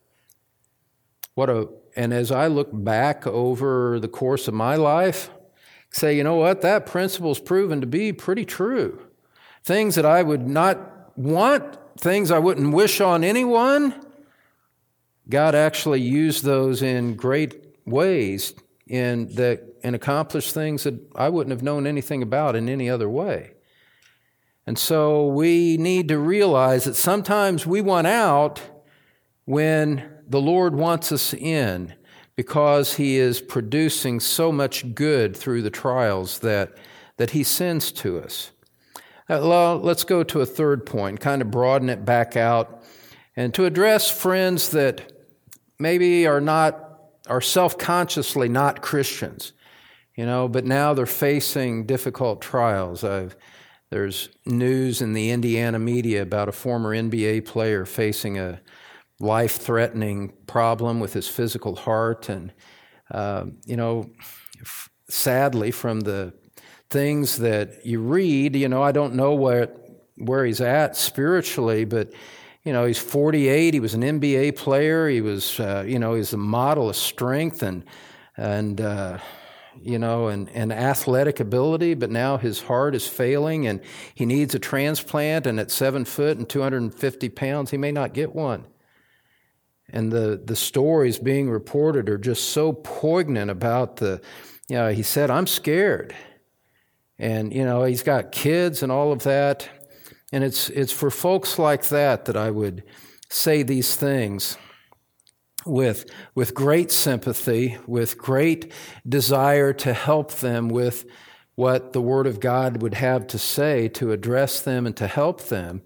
[1.35, 5.29] What a, and as I look back over the course of my life,
[5.91, 8.99] say, you know what, that principle's proven to be pretty true.
[9.63, 14.04] Things that I would not want, things I wouldn't wish on anyone,
[15.29, 18.53] God actually used those in great ways
[18.87, 23.07] in that and accomplished things that I wouldn't have known anything about in any other
[23.07, 23.51] way.
[24.65, 28.61] And so we need to realize that sometimes we want out
[29.45, 31.93] when the Lord wants us in
[32.35, 36.75] because He is producing so much good through the trials that,
[37.17, 38.49] that He sends to us.
[39.29, 42.83] Uh, let's go to a third point, kind of broaden it back out,
[43.35, 45.11] and to address friends that
[45.79, 46.81] maybe are not,
[47.27, 49.53] are self consciously not Christians,
[50.15, 53.03] you know, but now they're facing difficult trials.
[53.03, 53.35] I've,
[53.91, 58.59] there's news in the Indiana media about a former NBA player facing a
[59.19, 62.29] life threatening problem with his physical heart.
[62.29, 62.51] And,
[63.11, 64.09] uh, you know,
[64.61, 66.33] f- sadly, from the
[66.89, 69.69] things that you read, you know, I don't know where,
[70.17, 72.11] where he's at spiritually, but,
[72.65, 76.33] you know, he's 48, he was an NBA player, he was, uh, you know, he's
[76.33, 77.85] a model of strength and,
[78.35, 79.19] and, uh,
[79.83, 83.81] you know, and, and athletic ability, but now his heart is failing and
[84.15, 85.45] he needs a transplant.
[85.45, 88.65] And at seven foot and 250 pounds, he may not get one.
[89.89, 94.21] And the, the stories being reported are just so poignant about the,
[94.67, 96.15] you know, he said, I'm scared.
[97.19, 99.69] And, you know, he's got kids and all of that.
[100.31, 102.83] And it's, it's for folks like that that I would
[103.29, 104.57] say these things
[105.65, 108.71] with, with great sympathy, with great
[109.07, 111.05] desire to help them with
[111.55, 115.43] what the Word of God would have to say to address them and to help
[115.43, 115.81] them,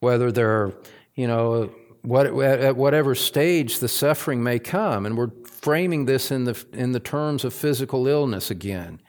[0.00, 0.72] whether they're,
[1.14, 5.06] you know, what, at whatever stage the suffering may come.
[5.06, 9.00] And we're framing this in the, in the terms of physical illness again.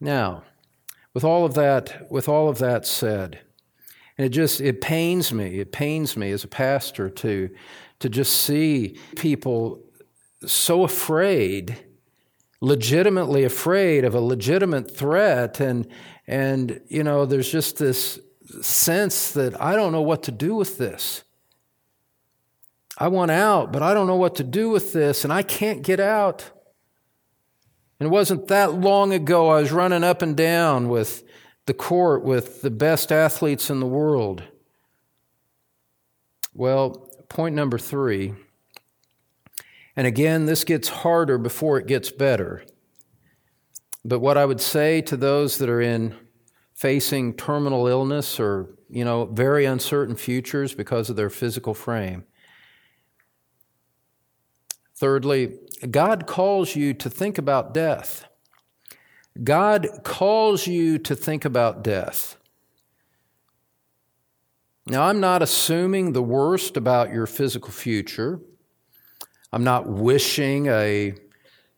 [0.00, 0.44] Now,
[1.12, 3.40] with all of that, with all of that said,
[4.18, 7.50] and it just it pains me, it pains me as a pastor to,
[8.00, 9.82] to just see people
[10.46, 11.76] so afraid,
[12.60, 15.60] legitimately afraid of a legitimate threat.
[15.60, 15.86] And,
[16.26, 18.18] and you know, there's just this
[18.62, 21.22] sense that I don't know what to do with this.
[22.98, 25.82] I want out, but I don't know what to do with this, and I can't
[25.82, 26.50] get out.
[28.00, 31.22] And it wasn't that long ago I was running up and down with
[31.66, 34.42] the court with the best athletes in the world.
[36.54, 38.34] Well, point number three,
[39.94, 42.64] and again, this gets harder before it gets better.
[44.04, 46.14] But what I would say to those that are in
[46.74, 52.24] facing terminal illness or, you know, very uncertain futures because of their physical frame
[54.96, 55.58] Thirdly,
[55.90, 58.24] God calls you to think about death.
[59.44, 62.36] God calls you to think about death.
[64.86, 68.40] Now, I'm not assuming the worst about your physical future.
[69.52, 71.14] I'm not wishing a,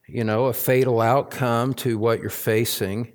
[0.06, 3.12] you know, a fatal outcome to what you're facing.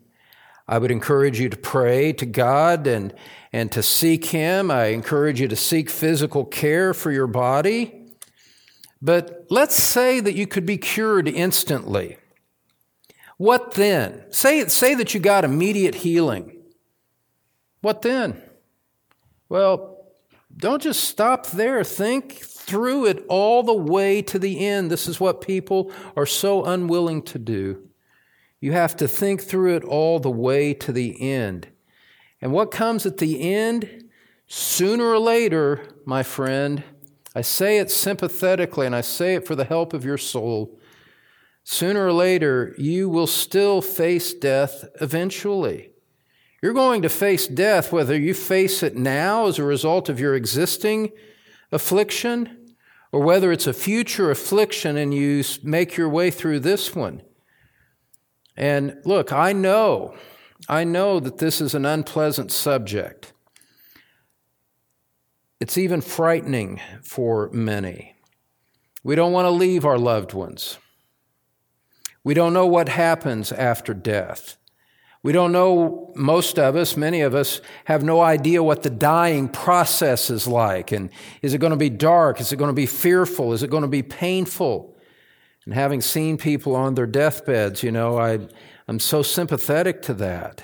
[0.68, 3.14] I would encourage you to pray to God and,
[3.52, 4.72] and to seek Him.
[4.72, 8.08] I encourage you to seek physical care for your body.
[9.02, 12.18] But let's say that you could be cured instantly.
[13.44, 14.24] What then?
[14.30, 16.62] Say, say that you got immediate healing.
[17.82, 18.42] What then?
[19.50, 19.98] Well,
[20.56, 21.84] don't just stop there.
[21.84, 24.90] Think through it all the way to the end.
[24.90, 27.90] This is what people are so unwilling to do.
[28.62, 31.68] You have to think through it all the way to the end.
[32.42, 34.06] And what comes at the end,
[34.48, 36.82] sooner or later, my friend,
[37.36, 40.80] I say it sympathetically and I say it for the help of your soul.
[41.64, 45.92] Sooner or later, you will still face death eventually.
[46.62, 50.36] You're going to face death whether you face it now as a result of your
[50.36, 51.12] existing
[51.72, 52.76] affliction
[53.12, 57.22] or whether it's a future affliction and you make your way through this one.
[58.56, 60.16] And look, I know,
[60.70, 63.34] I know that this is an unpleasant subject.
[65.60, 68.16] It's even frightening for many.
[69.04, 70.78] We don't want to leave our loved ones.
[72.24, 74.58] We don't know what happens after death.
[75.24, 79.48] We don't know, most of us, many of us, have no idea what the dying
[79.48, 80.92] process is like.
[80.92, 81.10] And
[81.42, 82.42] is it going to be dark?
[82.42, 83.54] Is it going to be fearful?
[83.54, 84.98] Is it going to be painful?
[85.66, 88.40] And having seen people on their deathbeds, you know, I,
[88.88, 90.64] I'm so sympathetic to that.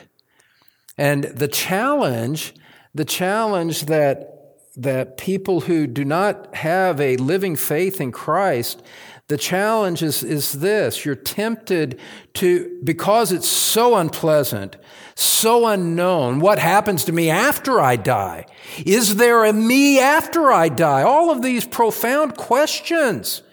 [0.98, 2.54] And the challenge,
[2.94, 4.36] the challenge that
[4.78, 8.82] that people who do not have a living faith in Christ,
[9.30, 11.06] the challenge is, is this.
[11.06, 12.00] You're tempted
[12.34, 14.76] to, because it's so unpleasant,
[15.16, 18.48] so unknown, what happens to me after I die?
[18.86, 21.04] Is there a me after I die?
[21.04, 23.44] All of these profound questions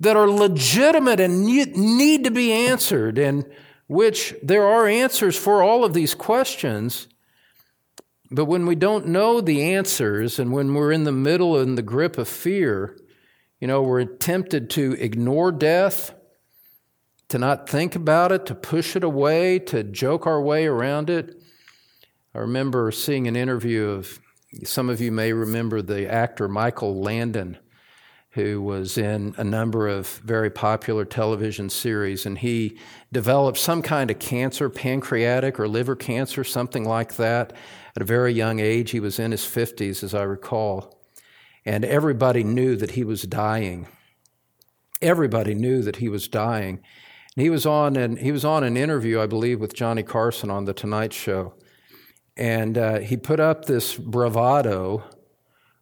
[0.00, 3.44] that are legitimate and need to be answered, and
[3.88, 7.06] which there are answers for all of these questions.
[8.30, 11.82] But when we don't know the answers and when we're in the middle in the
[11.82, 12.96] grip of fear,
[13.62, 16.14] you know, we're tempted to ignore death,
[17.28, 21.40] to not think about it, to push it away, to joke our way around it.
[22.34, 24.18] I remember seeing an interview of
[24.64, 27.56] some of you may remember the actor Michael Landon,
[28.30, 32.76] who was in a number of very popular television series, and he
[33.12, 37.52] developed some kind of cancer, pancreatic or liver cancer, something like that
[37.94, 38.90] at a very young age.
[38.90, 40.98] He was in his 50s, as I recall.
[41.64, 43.86] And everybody knew that he was dying.
[45.00, 46.80] Everybody knew that he was dying.
[47.36, 50.50] And he was on an, he was on an interview, I believe, with Johnny Carson
[50.50, 51.54] on The Tonight Show.
[52.36, 55.04] And uh, he put up this bravado,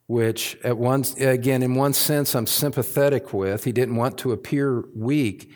[0.06, 3.64] which, at one, again, in one sense, I'm sympathetic with.
[3.64, 5.52] He didn't want to appear weak.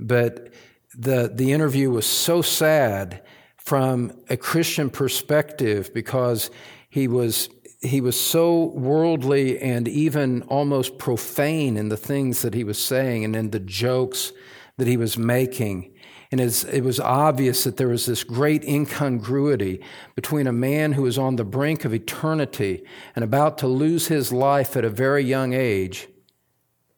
[0.00, 0.52] But
[0.96, 3.22] the, the interview was so sad
[3.56, 6.50] from a Christian perspective because
[6.88, 7.48] he was
[7.82, 13.24] he was so worldly and even almost profane in the things that he was saying
[13.24, 14.32] and in the jokes
[14.78, 15.92] that he was making.
[16.30, 19.82] And it was obvious that there was this great incongruity
[20.14, 24.32] between a man who was on the brink of eternity and about to lose his
[24.32, 26.08] life at a very young age,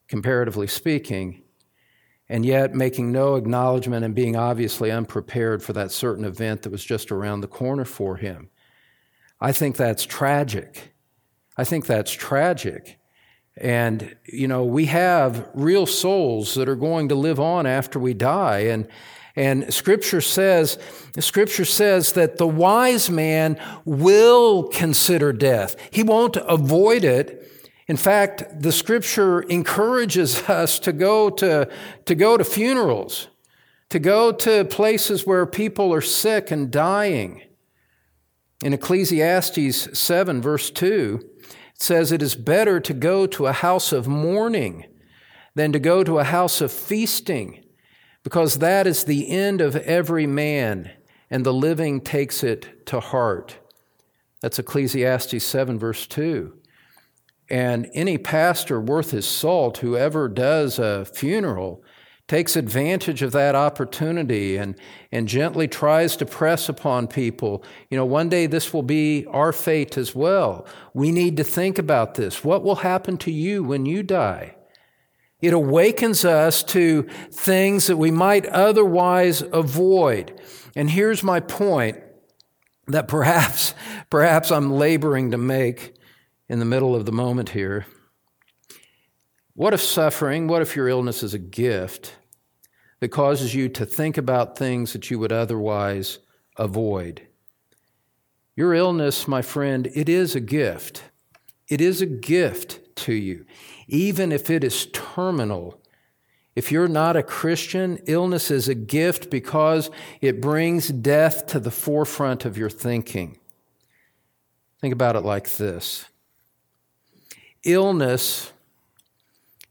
[0.07, 1.41] comparatively speaking,
[2.29, 6.85] and yet making no acknowledgement and being obviously unprepared for that certain event that was
[6.85, 8.49] just around the corner for him.
[9.45, 10.95] I think that's tragic.
[11.55, 12.97] I think that's tragic.
[13.55, 18.15] And, you know, we have real souls that are going to live on after we
[18.15, 18.61] die.
[18.61, 18.87] And,
[19.35, 20.79] and scripture says,
[21.19, 25.75] scripture says that the wise man will consider death.
[25.91, 27.47] He won't avoid it.
[27.87, 31.69] In fact, the scripture encourages us to go to,
[32.05, 33.27] to go to funerals,
[33.91, 37.43] to go to places where people are sick and dying.
[38.63, 43.91] In Ecclesiastes 7, verse 2, it says, It is better to go to a house
[43.91, 44.85] of mourning
[45.55, 47.63] than to go to a house of feasting,
[48.23, 50.91] because that is the end of every man,
[51.29, 53.57] and the living takes it to heart.
[54.41, 56.53] That's Ecclesiastes 7, verse 2.
[57.49, 61.83] And any pastor worth his salt, whoever does a funeral,
[62.27, 64.75] takes advantage of that opportunity and,
[65.11, 67.63] and gently tries to press upon people.
[67.89, 70.65] You know, one day this will be our fate as well.
[70.93, 72.43] We need to think about this.
[72.43, 74.55] What will happen to you when you die?
[75.41, 80.39] It awakens us to things that we might otherwise avoid.
[80.75, 81.99] And here's my point
[82.87, 83.75] that perhaps,
[84.09, 85.95] perhaps I'm laboring to make
[86.47, 87.85] in the middle of the moment here.
[89.55, 92.17] What if suffering, what if your illness is a gift
[92.99, 96.19] that causes you to think about things that you would otherwise
[96.57, 97.25] avoid?
[98.57, 101.03] Your illness, my friend, it is a gift.
[101.69, 103.45] It is a gift to you,
[103.87, 105.81] even if it is terminal.
[106.53, 109.89] If you're not a Christian, illness is a gift because
[110.19, 113.37] it brings death to the forefront of your thinking.
[114.81, 116.05] Think about it like this
[117.63, 118.51] illness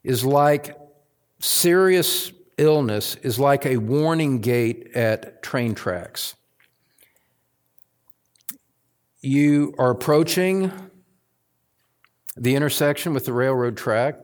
[0.05, 0.79] is like
[1.41, 6.37] serious illness is like a warning gate at train tracks.
[9.21, 10.71] You are approaching
[12.37, 14.17] the intersection with the railroad track.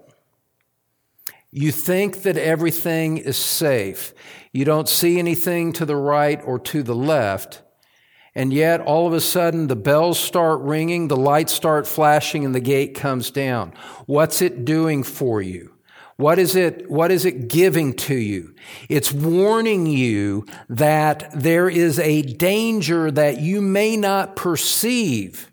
[1.51, 4.15] You think that everything is safe.
[4.53, 7.63] You don't see anything to the right or to the left.
[8.35, 12.55] And yet, all of a sudden, the bells start ringing, the lights start flashing, and
[12.55, 13.73] the gate comes down.
[14.07, 15.70] What's it doing for you?
[16.21, 18.55] What is it, what is it giving to you?
[18.91, 25.51] It's warning you that there is a danger that you may not perceive.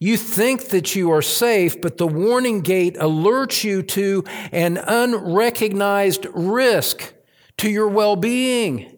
[0.00, 6.26] You think that you are safe, but the warning gate alerts you to an unrecognized
[6.32, 7.12] risk
[7.58, 8.96] to your well-being.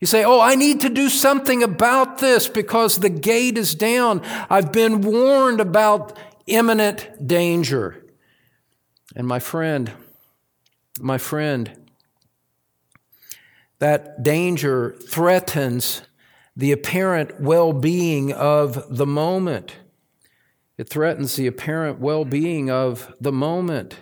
[0.00, 4.22] You say, Oh, I need to do something about this because the gate is down.
[4.50, 8.09] I've been warned about imminent danger.
[9.16, 9.92] And my friend,
[11.00, 11.70] My friend,
[13.78, 16.02] that danger threatens
[16.54, 19.76] the apparent well being of the moment.
[20.76, 23.96] It threatens the apparent well being of the moment.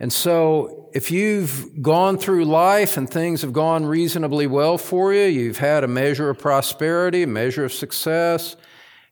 [0.00, 5.24] And so, if you've gone through life and things have gone reasonably well for you,
[5.24, 8.54] you've had a measure of prosperity, a measure of success,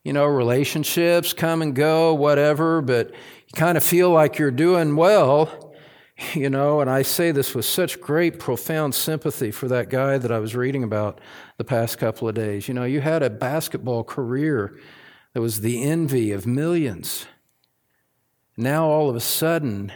[0.05, 3.11] you know, relationships come and go, whatever, but
[3.57, 5.75] kind of feel like you're doing well,
[6.35, 10.31] you know, and I say this with such great, profound sympathy for that guy that
[10.31, 11.23] I was reading about
[11.57, 12.69] the past couple of days.
[12.69, 14.79] You know, you had a basketball career
[15.33, 17.25] that was the envy of millions.
[18.59, 19.91] Now, all of a sudden,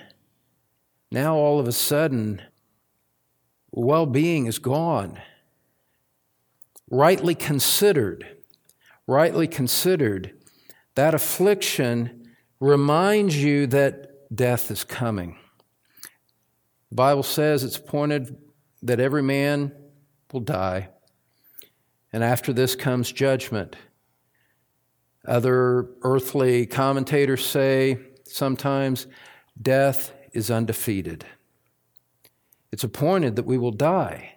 [1.11, 2.41] now all of a sudden,
[3.73, 5.21] well being is gone.
[6.91, 8.27] Rightly considered,
[9.07, 10.33] rightly considered,
[10.95, 12.20] that affliction
[12.61, 15.37] reminds you that death is coming.
[16.91, 18.37] The Bible says it's appointed
[18.83, 19.73] that every man
[20.33, 20.91] will die,
[22.13, 23.77] and after this comes judgment.
[25.27, 29.07] Other earthly commentators say sometimes
[29.61, 31.27] death is undefeated.
[32.73, 34.37] It's appointed that we will die.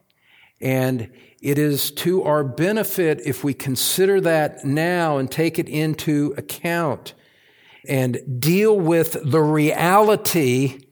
[0.59, 1.11] And
[1.41, 7.13] it is to our benefit if we consider that now and take it into account
[7.87, 10.85] and deal with the reality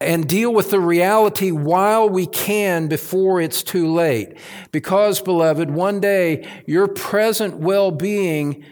[0.00, 4.36] and deal with the reality while we can before it's too late.
[4.70, 8.64] Because, beloved, one day your present well being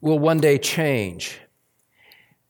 [0.00, 1.38] will one day change.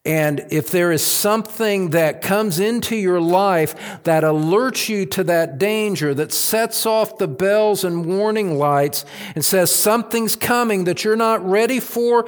[0.07, 3.75] And if there is something that comes into your life
[4.05, 9.45] that alerts you to that danger, that sets off the bells and warning lights and
[9.45, 12.25] says something's coming that you're not ready for,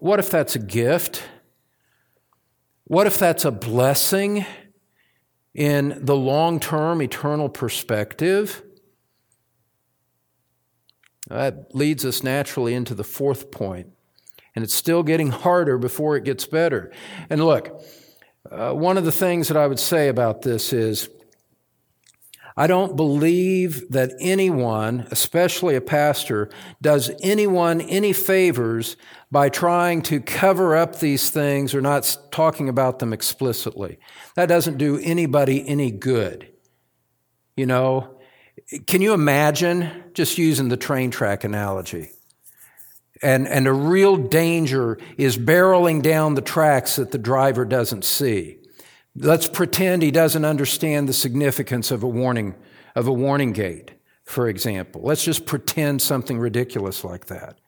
[0.00, 1.22] what if that's a gift?
[2.84, 4.46] What if that's a blessing
[5.54, 8.62] in the long term, eternal perspective?
[11.28, 13.92] That leads us naturally into the fourth point
[14.58, 16.90] and it's still getting harder before it gets better.
[17.30, 17.80] And look,
[18.50, 21.08] uh, one of the things that I would say about this is
[22.56, 26.50] I don't believe that anyone, especially a pastor,
[26.82, 28.96] does anyone any favors
[29.30, 33.98] by trying to cover up these things or not talking about them explicitly.
[34.36, 36.48] That doesn't do anybody any good.
[37.56, 38.18] You know,
[38.86, 42.10] can you imagine just using the train track analogy?
[43.22, 48.58] And, and a real danger is barreling down the tracks that the driver doesn't see.
[49.16, 52.54] Let's pretend he doesn't understand the significance of a warning,
[52.94, 53.90] of a warning gate,
[54.24, 55.02] for example.
[55.02, 57.58] Let's just pretend something ridiculous like that.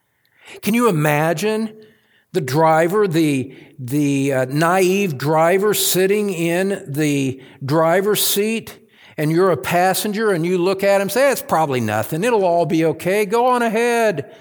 [0.63, 1.87] Can you imagine
[2.33, 8.79] the driver, the, the uh, naive driver sitting in the driver's seat
[9.17, 12.25] and you're a passenger and you look at him say, it's probably nothing.
[12.25, 13.27] It'll all be okay.
[13.27, 14.35] Go on ahead.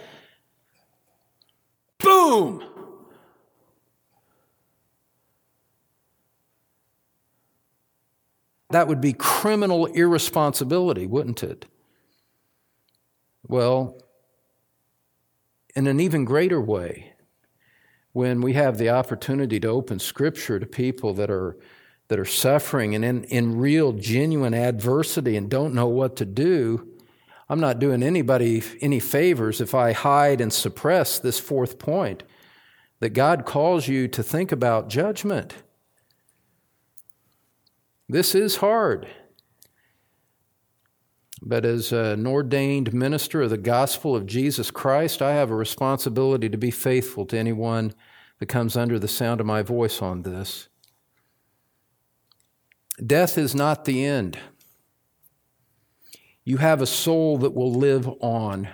[1.97, 2.63] Boom!
[8.69, 11.65] That would be criminal irresponsibility, wouldn't it?
[13.47, 13.97] Well,
[15.79, 17.13] in an even greater way,
[18.11, 21.57] when we have the opportunity to open Scripture to people that are,
[22.09, 26.85] that are suffering and in, in real, genuine adversity and don't know what to do,
[27.47, 32.23] I'm not doing anybody any favors if I hide and suppress this fourth point
[32.99, 35.55] that God calls you to think about judgment.
[38.09, 39.07] This is hard.
[41.41, 46.49] But as an ordained minister of the gospel of Jesus Christ, I have a responsibility
[46.49, 47.93] to be faithful to anyone
[48.39, 50.67] that comes under the sound of my voice on this.
[53.05, 54.37] Death is not the end
[56.49, 58.67] you have a soul that will live on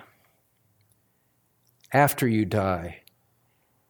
[1.91, 3.01] after you die.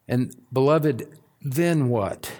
[0.08, 2.32] And, beloved, then what?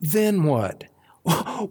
[0.00, 0.84] Then what?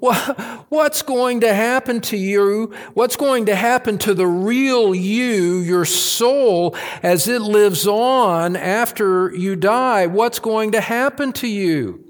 [0.70, 2.74] What's going to happen to you?
[2.94, 9.34] What's going to happen to the real you, your soul, as it lives on after
[9.34, 10.08] you die?
[10.08, 12.04] What's going to happen to you?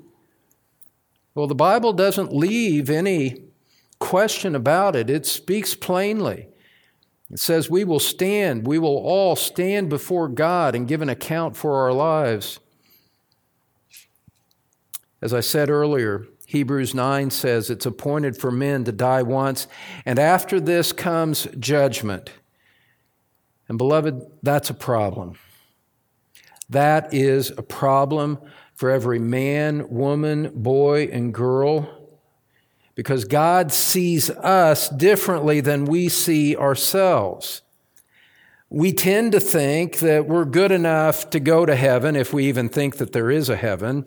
[1.36, 3.44] Well, the Bible doesn't leave any
[4.00, 5.10] question about it.
[5.10, 6.48] It speaks plainly.
[7.30, 11.56] It says, We will stand, we will all stand before God and give an account
[11.56, 12.60] for our lives.
[15.22, 19.68] As I said earlier, Hebrews 9 says it's appointed for men to die once,
[20.06, 22.32] and after this comes judgment.
[23.68, 25.38] And beloved, that's a problem.
[26.70, 28.40] That is a problem
[28.76, 32.06] for every man, woman, boy, and girl
[32.96, 37.62] because God sees us differently than we see ourselves.
[38.70, 42.70] We tend to think that we're good enough to go to heaven if we even
[42.70, 44.06] think that there is a heaven.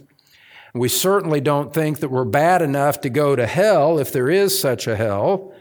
[0.74, 4.58] We certainly don't think that we're bad enough to go to hell if there is
[4.58, 5.54] such a hell.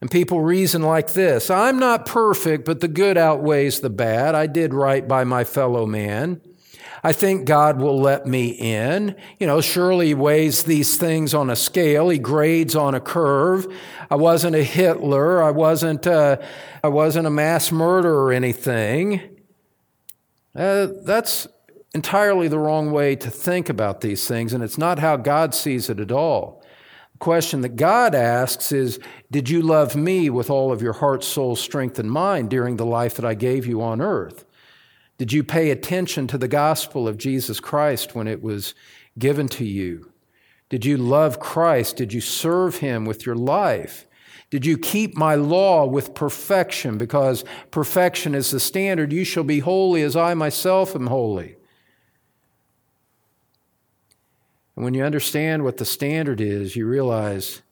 [0.00, 4.34] And people reason like this I'm not perfect, but the good outweighs the bad.
[4.34, 6.40] I did right by my fellow man.
[7.02, 9.14] I think God will let me in.
[9.38, 12.08] You know, surely He weighs these things on a scale.
[12.08, 13.66] He grades on a curve.
[14.10, 15.42] I wasn't a Hitler.
[15.42, 16.44] I wasn't a,
[16.82, 19.20] I wasn't a mass murderer or anything.
[20.54, 21.46] Uh, that's
[21.96, 25.88] entirely the wrong way to think about these things, and it's not how God sees
[25.88, 26.62] it at all.
[27.12, 31.24] The question that God asks is Did you love me with all of your heart,
[31.24, 34.44] soul, strength, and mind during the life that I gave you on earth?
[35.16, 38.74] Did you pay attention to the gospel of Jesus Christ when it was
[39.18, 40.12] given to you?
[40.68, 41.96] Did you love Christ?
[41.96, 44.06] Did you serve him with your life?
[44.50, 46.98] Did you keep my law with perfection?
[46.98, 49.14] Because perfection is the standard.
[49.14, 51.56] You shall be holy as I myself am holy.
[54.76, 57.62] And when you understand what the standard is, you realize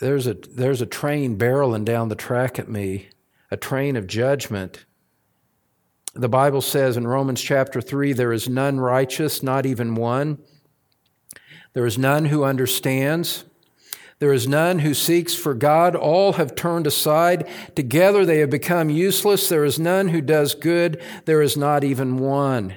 [0.00, 3.08] there's a, there's a train barreling down the track at me,
[3.50, 4.84] a train of judgment.
[6.14, 10.38] The Bible says in Romans chapter 3 there is none righteous, not even one.
[11.72, 13.44] There is none who understands.
[14.18, 15.94] There is none who seeks for God.
[15.94, 17.46] All have turned aside.
[17.74, 19.48] Together they have become useless.
[19.48, 21.02] There is none who does good.
[21.26, 22.74] There is not even one.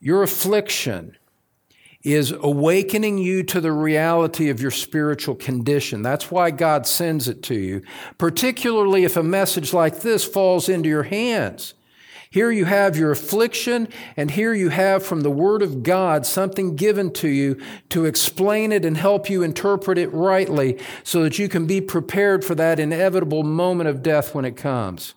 [0.00, 1.16] Your affliction
[2.02, 6.00] is awakening you to the reality of your spiritual condition.
[6.00, 7.82] That's why God sends it to you,
[8.16, 11.74] particularly if a message like this falls into your hands.
[12.30, 16.76] Here you have your affliction, and here you have from the Word of God something
[16.76, 21.48] given to you to explain it and help you interpret it rightly so that you
[21.48, 25.14] can be prepared for that inevitable moment of death when it comes.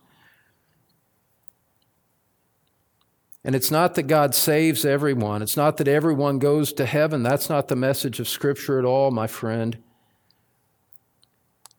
[3.44, 5.42] And it's not that God saves everyone.
[5.42, 7.24] It's not that everyone goes to heaven.
[7.24, 9.78] That's not the message of Scripture at all, my friend.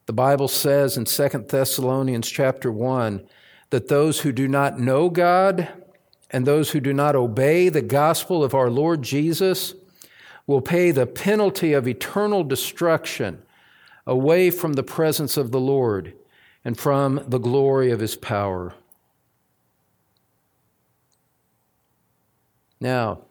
[0.07, 3.27] The Bible says in 2 Thessalonians chapter 1
[3.71, 5.69] that those who do not know God
[6.31, 9.75] and those who do not obey the gospel of our Lord Jesus
[10.47, 13.41] will pay the penalty of eternal destruction
[14.07, 16.13] away from the presence of the Lord
[16.65, 18.75] and from the glory of his power.
[22.85, 23.23] Now,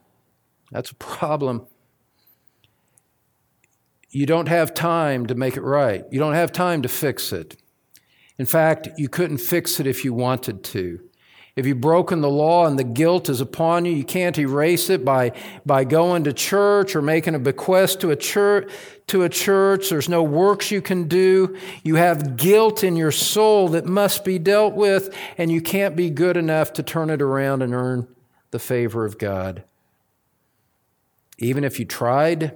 [0.72, 1.68] that's a problem.
[4.10, 6.04] You don't have time to make it right.
[6.10, 7.56] You don't have time to fix it.
[8.39, 11.01] In fact, you couldn't fix it if you wanted to.
[11.56, 15.06] If you've broken the law and the guilt is upon you, you can't erase it
[15.06, 15.34] by,
[15.68, 18.72] by going to church or making a bequest to a church,
[19.06, 19.88] to a church.
[19.88, 21.56] There's no works you can do.
[21.84, 26.10] You have guilt in your soul that must be dealt with, and you can't be
[26.10, 28.08] good enough to turn it around and earn
[28.54, 29.64] the favor of God.
[31.39, 32.56] Even if you tried,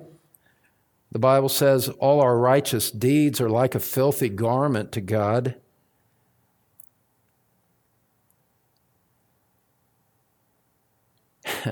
[1.11, 5.55] the Bible says all our righteous deeds are like a filthy garment to God.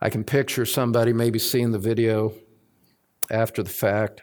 [0.00, 2.34] I can picture somebody maybe seeing the video
[3.30, 4.22] after the fact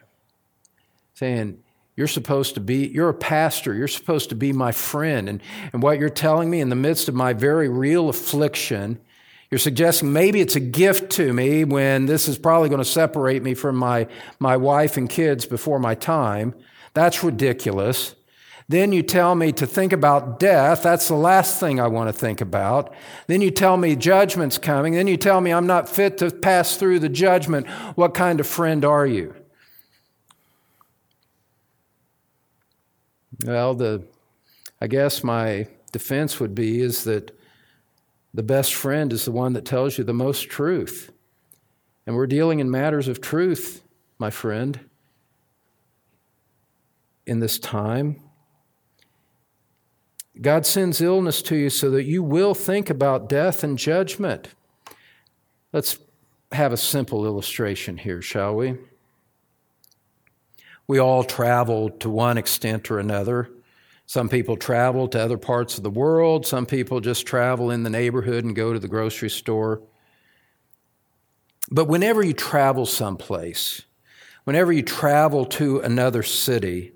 [1.13, 1.63] saying,
[1.97, 3.73] you're supposed to be, you're a pastor.
[3.73, 5.27] You're supposed to be my friend.
[5.27, 5.41] And,
[5.73, 8.99] and what you're telling me in the midst of my very real affliction,
[9.49, 13.41] you're suggesting maybe it's a gift to me when this is probably going to separate
[13.41, 14.07] me from my,
[14.39, 16.53] my wife and kids before my time.
[16.93, 18.13] That's ridiculous.
[18.69, 20.83] Then you tell me to think about death.
[20.83, 22.93] That's the last thing I want to think about.
[23.25, 24.93] Then you tell me judgment's coming.
[24.93, 27.67] Then you tell me I'm not fit to pass through the judgment.
[27.95, 29.33] What kind of friend are you?
[33.43, 34.03] Well, the,
[34.81, 37.37] I guess my defense would be is that
[38.33, 41.11] the best friend is the one that tells you the most truth.
[42.05, 43.83] And we're dealing in matters of truth,
[44.17, 44.79] my friend,
[47.25, 48.21] in this time.
[50.39, 54.49] God sends illness to you so that you will think about death and judgment.
[55.73, 55.97] Let's
[56.51, 58.77] have a simple illustration here, shall we?
[60.87, 63.49] We all travel to one extent or another.
[64.05, 66.45] Some people travel to other parts of the world.
[66.45, 69.81] Some people just travel in the neighborhood and go to the grocery store.
[71.69, 73.81] But whenever you travel someplace,
[74.45, 76.93] whenever you travel to another city,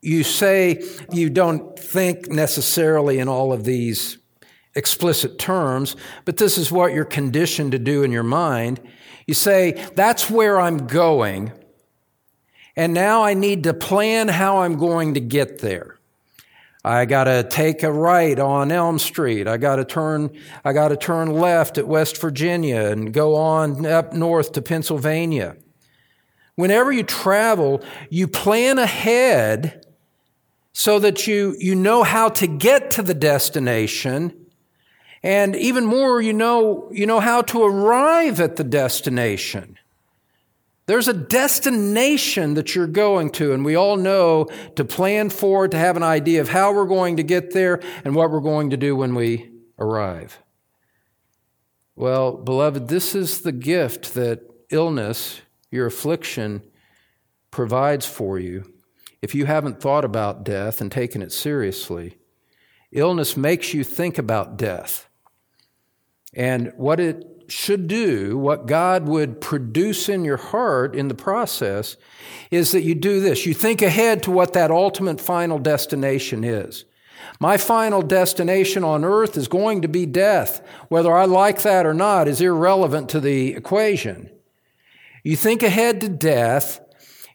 [0.00, 4.18] you say you don't think necessarily in all of these
[4.74, 5.94] explicit terms,
[6.24, 8.80] but this is what you're conditioned to do in your mind.
[9.28, 11.52] You say, That's where I'm going,
[12.76, 15.98] and now I need to plan how I'm going to get there.
[16.84, 19.46] I got to take a right on Elm Street.
[19.46, 23.86] I got to turn I got to turn left at West Virginia and go on
[23.86, 25.56] up north to Pennsylvania.
[26.56, 29.86] Whenever you travel, you plan ahead
[30.72, 34.34] so that you you know how to get to the destination
[35.22, 39.78] and even more you know you know how to arrive at the destination.
[40.86, 45.78] There's a destination that you're going to, and we all know to plan for, to
[45.78, 48.76] have an idea of how we're going to get there and what we're going to
[48.76, 50.40] do when we arrive.
[51.94, 56.62] Well, beloved, this is the gift that illness, your affliction,
[57.50, 58.72] provides for you
[59.20, 62.16] if you haven't thought about death and taken it seriously.
[62.90, 65.08] Illness makes you think about death.
[66.34, 71.96] And what it should do, what God would produce in your heart in the process,
[72.50, 73.44] is that you do this.
[73.44, 76.84] You think ahead to what that ultimate final destination is.
[77.38, 80.66] My final destination on earth is going to be death.
[80.88, 84.30] Whether I like that or not is irrelevant to the equation.
[85.22, 86.80] You think ahead to death.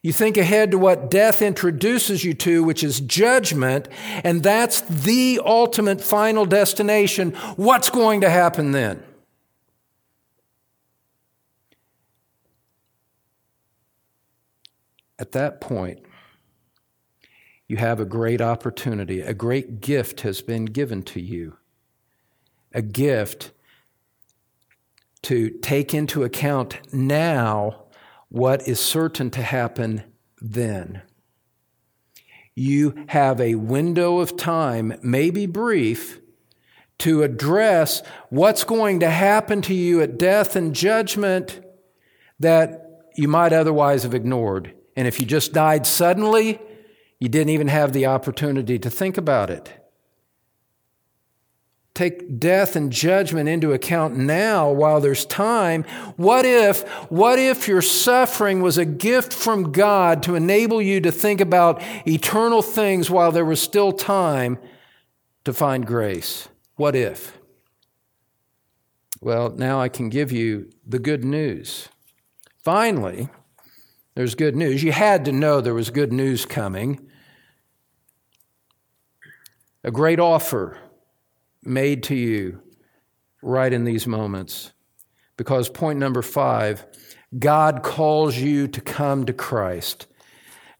[0.02, 3.88] You think ahead to what death introduces you to, which is judgment,
[4.24, 7.32] and that's the ultimate final destination.
[7.56, 9.04] What's going to happen then?
[15.20, 16.06] At that point,
[17.68, 19.22] you have a great opportunity.
[19.22, 21.58] A great gift has been given to you.
[22.72, 23.52] A gift
[25.24, 27.87] to take into account now
[28.30, 30.04] what is certain to happen
[30.42, 31.02] then.
[32.56, 36.20] You have a window of time, maybe brief,
[37.00, 41.62] to address what's going to happen to you at death and judgment
[42.40, 44.74] that you might otherwise have ignored.
[44.96, 46.60] And if you just died suddenly,
[47.20, 49.87] you didn't even have the opportunity to think about it.
[51.98, 55.82] Take death and judgment into account now while there's time.
[56.16, 61.12] What if, what if your suffering was a gift from God to enable you to
[61.12, 64.60] think about eternal things while there was still time
[65.44, 66.50] to find grace?
[66.76, 67.36] What if?
[69.20, 71.90] Well, now I can give you the good news.
[72.60, 73.28] Finally,
[74.14, 74.84] there's good news.
[74.84, 77.10] You had to know there was good news coming.
[79.84, 80.78] A great offer
[81.68, 82.62] made to you
[83.42, 84.72] right in these moments.
[85.38, 86.86] Because point number five,
[87.38, 90.08] God calls you to come to Christ.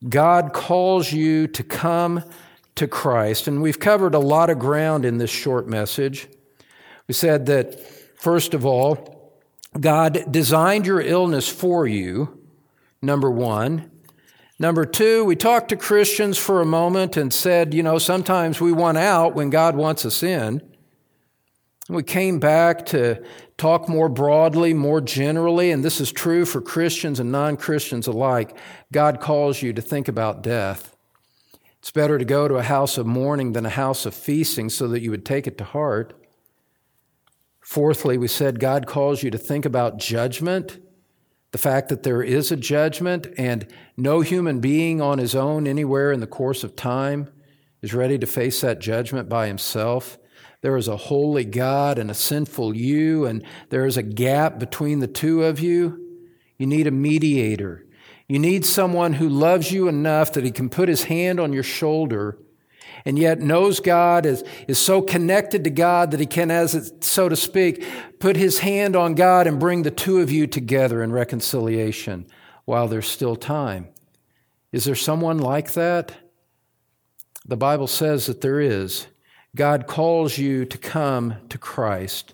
[0.08, 2.24] God calls you to come
[2.76, 3.48] to Christ.
[3.48, 6.28] And we've covered a lot of ground in this short message.
[7.08, 7.80] We said that,
[8.18, 9.34] first of all,
[9.80, 12.40] God designed your illness for you
[13.02, 13.92] number one.
[14.60, 18.72] Number two, we talked to Christians for a moment and said, you know, sometimes we
[18.72, 20.62] want out when God wants us in.
[21.90, 23.24] We came back to
[23.58, 28.58] talk more broadly, more generally, and this is true for Christians and non Christians alike.
[28.92, 30.96] God calls you to think about death.
[31.80, 34.90] It's better to go to a house of mourning than a house of feasting so
[34.90, 36.14] that you would take it to heart.
[37.62, 40.80] Fourthly, we said God calls you to think about judgment
[41.52, 43.66] the fact that there is a judgment and
[43.96, 47.30] no human being on his own anywhere in the course of time
[47.82, 50.18] is ready to face that judgment by himself.
[50.68, 55.00] There is a holy God and a sinful you, and there is a gap between
[55.00, 56.20] the two of you.
[56.58, 57.86] You need a mediator.
[58.28, 61.64] You need someone who loves you enough that he can put his hand on your
[61.64, 62.38] shoulder
[63.06, 67.02] and yet knows God, is, is so connected to God that he can, as it,
[67.02, 67.86] so to speak,
[68.20, 72.28] put his hand on God and bring the two of you together in reconciliation
[72.66, 73.88] while there's still time.
[74.74, 76.12] Is there someone like that?
[77.46, 79.08] The Bible says that there is.
[79.56, 82.34] God calls you to come to Christ.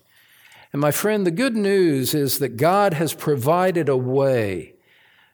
[0.72, 4.74] And my friend, the good news is that God has provided a way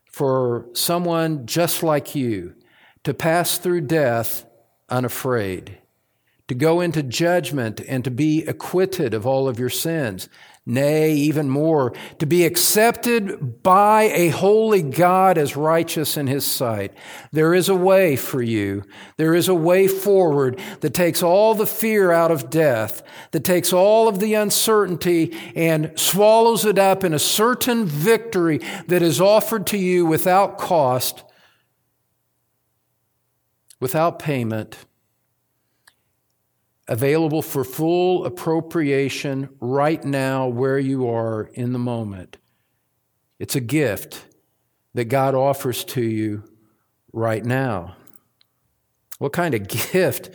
[0.05, 2.55] for someone just like you
[3.05, 4.45] to pass through death
[4.89, 5.78] unafraid,
[6.49, 10.28] to go into judgment and to be acquitted of all of your sins.
[10.71, 16.95] Nay, even more, to be accepted by a holy God as righteous in his sight.
[17.33, 18.85] There is a way for you.
[19.16, 23.03] There is a way forward that takes all the fear out of death,
[23.33, 29.03] that takes all of the uncertainty and swallows it up in a certain victory that
[29.03, 31.25] is offered to you without cost
[33.81, 34.77] without payment,
[36.91, 42.36] available for full appropriation right now where you are in the moment.
[43.38, 44.26] It's a gift
[44.95, 46.43] that God offers to you
[47.12, 47.95] right now.
[49.18, 50.30] What kind of gift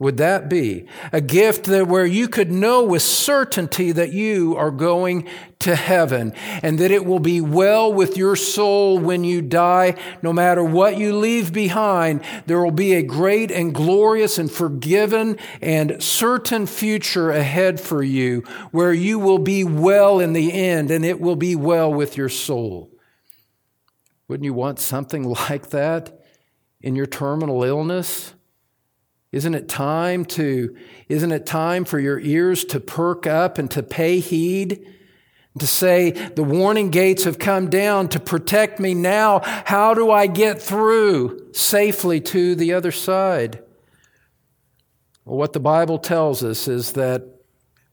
[0.00, 0.86] would that be?
[1.12, 5.28] A gift that where you could know with certainty that you are going
[5.58, 6.32] to heaven
[6.62, 9.94] and that it will be well with your soul when you die.
[10.22, 15.36] No matter what you leave behind, there will be a great and glorious and forgiven
[15.60, 18.40] and certain future ahead for you
[18.70, 22.30] where you will be well in the end and it will be well with your
[22.30, 22.90] soul.
[24.28, 26.24] Wouldn't you want something like that
[26.80, 28.32] in your terminal illness?
[29.32, 30.76] Isn't it time to,
[31.08, 34.86] isn't it time for your ears to perk up and to pay heed?
[35.58, 39.40] To say, the warning gates have come down to protect me now.
[39.40, 43.62] How do I get through safely to the other side?
[45.24, 47.24] Well, what the Bible tells us is that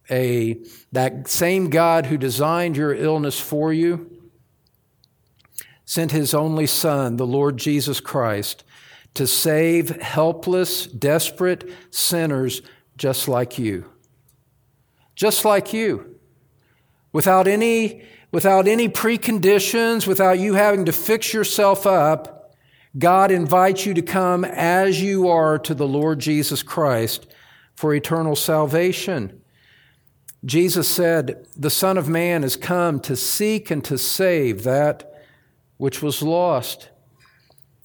[0.09, 0.59] a,
[0.91, 4.09] that same God who designed your illness for you
[5.83, 8.63] sent his only Son, the Lord Jesus Christ,
[9.13, 12.61] to save helpless, desperate sinners
[12.97, 13.91] just like you.
[15.15, 16.15] Just like you.
[17.11, 22.53] Without any, without any preconditions, without you having to fix yourself up,
[22.97, 27.27] God invites you to come as you are to the Lord Jesus Christ
[27.75, 29.41] for eternal salvation.
[30.45, 35.23] Jesus said, The Son of Man has come to seek and to save that
[35.77, 36.89] which was lost.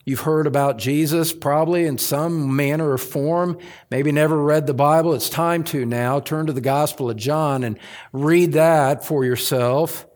[0.04, 3.58] You've heard about Jesus probably in some manner or form.
[3.88, 5.14] Maybe never read the Bible.
[5.14, 6.18] It's time to now.
[6.18, 7.78] Turn to the Gospel of John and
[8.12, 10.06] read that for yourself.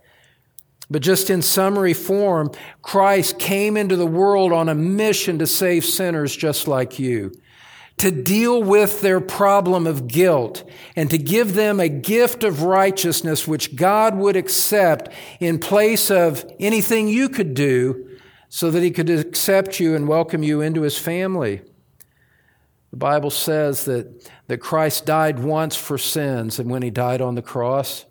[0.91, 2.51] But just in summary form,
[2.83, 7.33] Christ came into the world on a mission to save sinners just like you,
[7.99, 13.47] to deal with their problem of guilt, and to give them a gift of righteousness
[13.47, 18.06] which God would accept in place of anything you could do
[18.57, 21.61] so that he could accept you and welcome you into his family.
[22.91, 27.35] The Bible says that, that Christ died once for sins, and when he died on
[27.35, 28.07] the cross,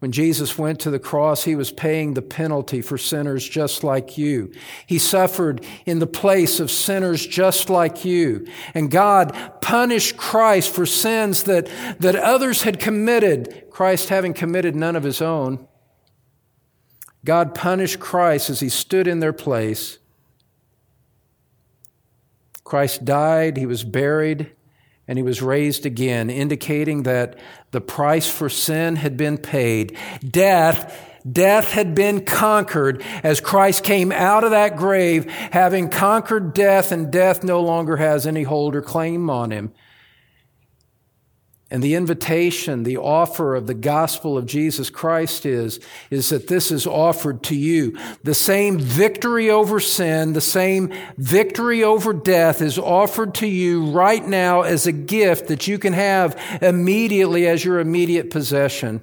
[0.00, 4.18] when Jesus went to the cross, he was paying the penalty for sinners just like
[4.18, 4.52] you.
[4.88, 8.48] He suffered in the place of sinners just like you.
[8.74, 11.68] And God punished Christ for sins that,
[12.00, 15.68] that others had committed, Christ having committed none of his own.
[17.24, 19.98] God punished Christ as he stood in their place.
[22.62, 24.50] Christ died, he was buried,
[25.08, 27.38] and he was raised again, indicating that
[27.70, 29.96] the price for sin had been paid.
[30.26, 36.90] Death, death had been conquered as Christ came out of that grave, having conquered death,
[36.90, 39.72] and death no longer has any hold or claim on him.
[41.70, 46.70] And the invitation, the offer of the gospel of Jesus Christ is, is that this
[46.70, 47.98] is offered to you.
[48.22, 54.24] The same victory over sin, the same victory over death is offered to you right
[54.24, 59.02] now as a gift that you can have immediately as your immediate possession.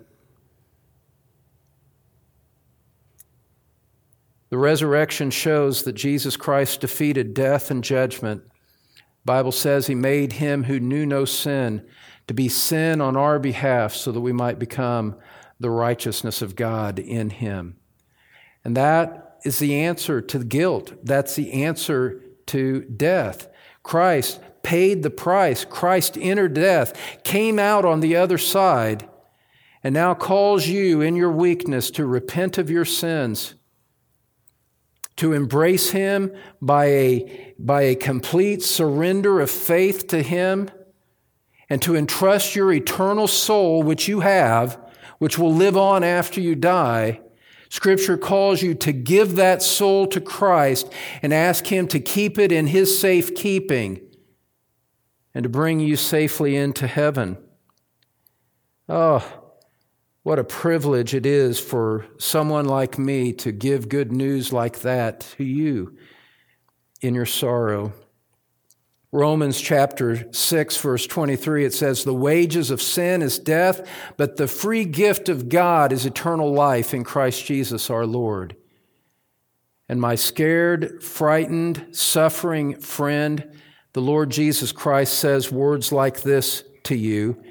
[4.49, 8.43] The resurrection shows that Jesus Christ defeated death and judgment.
[8.43, 11.87] The Bible says he made him who knew no sin
[12.27, 15.15] to be sin on our behalf so that we might become
[15.59, 17.77] the righteousness of God in Him.
[18.63, 20.93] And that is the answer to guilt.
[21.03, 23.47] That's the answer to death.
[23.83, 25.65] Christ paid the price.
[25.65, 26.93] Christ entered death,
[27.23, 29.07] came out on the other side,
[29.83, 33.55] and now calls you in your weakness to repent of your sins,
[35.15, 40.69] to embrace Him by a, by a complete surrender of faith to Him
[41.71, 44.77] and to entrust your eternal soul, which you have,
[45.19, 47.21] which will live on after you die,
[47.69, 50.91] Scripture calls you to give that soul to Christ
[51.21, 54.01] and ask Him to keep it in His safe keeping
[55.33, 57.37] and to bring you safely into heaven.
[58.89, 59.25] Oh,
[60.23, 65.21] what a privilege it is for someone like me to give good news like that
[65.37, 65.97] to you
[66.99, 67.93] in your sorrow.
[69.13, 73.85] Romans chapter 6, verse 23, it says, The wages of sin is death,
[74.15, 78.55] but the free gift of God is eternal life in Christ Jesus our Lord.
[79.89, 83.59] And my scared, frightened, suffering friend,
[83.91, 87.43] the Lord Jesus Christ says words like this to you.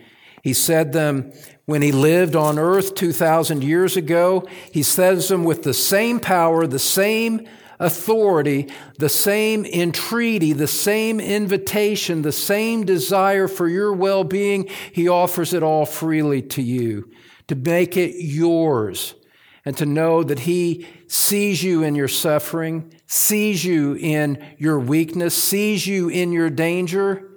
[0.43, 1.35] He said them
[1.67, 4.49] when he lived on earth 2,000 years ago.
[4.73, 7.47] He says them with the same power, the same
[7.81, 8.69] authority,
[8.99, 14.69] the same entreaty, the same invitation, the same desire for your well being.
[14.93, 17.11] He offers it all freely to you
[17.49, 19.15] to make it yours
[19.65, 25.35] and to know that He sees you in your suffering, sees you in your weakness,
[25.35, 27.29] sees you in your danger,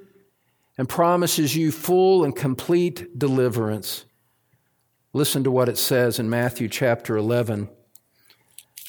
[0.78, 4.06] and promises you full and complete deliverance.
[5.14, 7.70] Listen to what it says in Matthew chapter 11,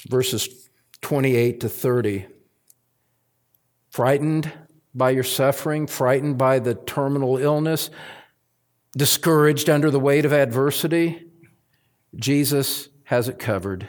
[0.09, 0.64] verses
[1.05, 2.27] 28 to 30.
[3.91, 4.51] Frightened
[4.95, 7.91] by your suffering, frightened by the terminal illness,
[8.97, 11.27] discouraged under the weight of adversity,
[12.17, 13.87] Jesus has it covered.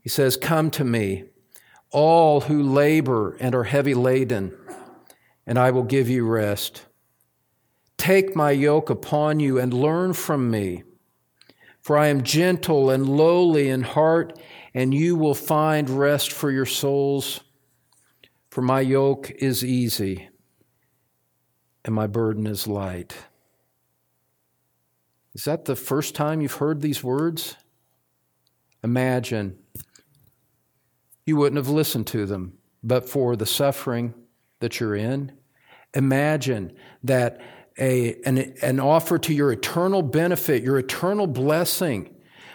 [0.00, 1.24] He says, Come to me,
[1.90, 4.56] all who labor and are heavy laden,
[5.46, 6.86] and I will give you rest.
[7.98, 10.82] Take my yoke upon you and learn from me,
[11.82, 14.38] for I am gentle and lowly in heart,
[14.74, 17.40] and you will find rest for your souls.
[18.50, 20.28] For my yoke is easy,
[21.84, 23.16] and my burden is light.
[25.34, 27.56] Is that the first time you've heard these words?
[28.82, 29.58] Imagine
[31.26, 34.14] you wouldn't have listened to them but for the suffering
[34.60, 35.32] that you're in.
[35.94, 36.72] Imagine
[37.02, 37.40] that
[37.78, 42.13] a, an, an offer to your eternal benefit, your eternal blessing,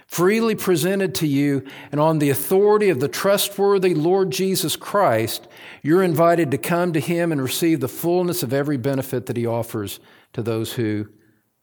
[0.10, 5.48] freely presented to you, and on the authority of the trustworthy Lord Jesus Christ,
[5.84, 9.46] you're invited to come to Him and receive the fullness of every benefit that He
[9.46, 10.00] offers
[10.34, 11.10] to those who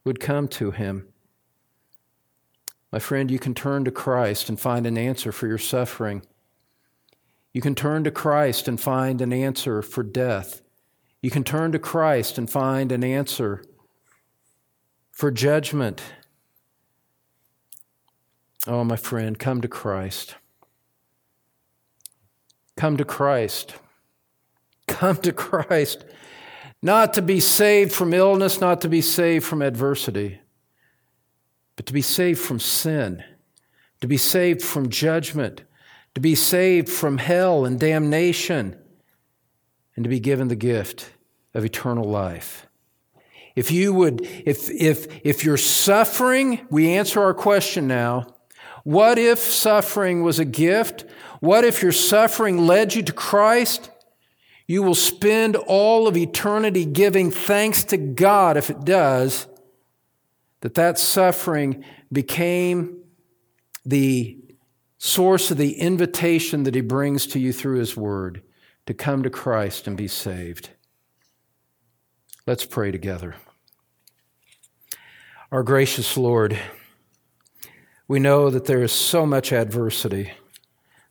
[0.04, 1.08] would come to Him.
[2.92, 6.22] My friend, you can turn to Christ and find an answer for your suffering.
[7.52, 10.62] You can turn to Christ and find an answer for death.
[11.20, 13.64] You can turn to Christ and find an answer
[15.10, 16.00] for judgment.
[18.66, 20.36] Oh, my friend, come to Christ.
[22.76, 23.76] Come to Christ.
[24.86, 26.04] Come to Christ.
[26.82, 30.40] Not to be saved from illness, not to be saved from adversity
[31.76, 33.22] but to be saved from sin,
[34.00, 35.62] to be saved from judgment,
[36.14, 38.76] to be saved from hell and damnation,
[39.94, 41.10] and to be given the gift
[41.54, 42.66] of eternal life.
[43.54, 48.34] If you would, if, if, if you're suffering, we answer our question now.
[48.86, 51.06] What if suffering was a gift?
[51.40, 53.90] What if your suffering led you to Christ?
[54.68, 59.48] You will spend all of eternity giving thanks to God if it does
[60.60, 61.82] that that suffering
[62.12, 62.98] became
[63.84, 64.38] the
[64.98, 68.40] source of the invitation that he brings to you through his word
[68.86, 70.70] to come to Christ and be saved.
[72.46, 73.34] Let's pray together.
[75.50, 76.56] Our gracious Lord,
[78.08, 80.32] we know that there is so much adversity,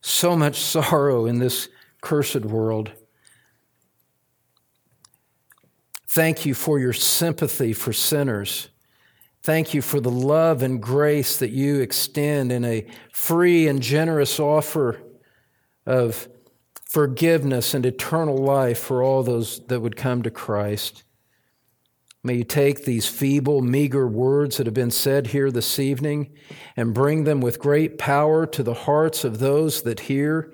[0.01, 1.67] so much sorrow in this
[2.01, 2.91] cursed world.
[6.07, 8.69] Thank you for your sympathy for sinners.
[9.43, 14.39] Thank you for the love and grace that you extend in a free and generous
[14.39, 15.01] offer
[15.85, 16.27] of
[16.83, 21.05] forgiveness and eternal life for all those that would come to Christ.
[22.26, 26.32] May you take these feeble, meager words that have been said here this evening
[26.76, 30.51] and bring them with great power to the hearts of those that hear.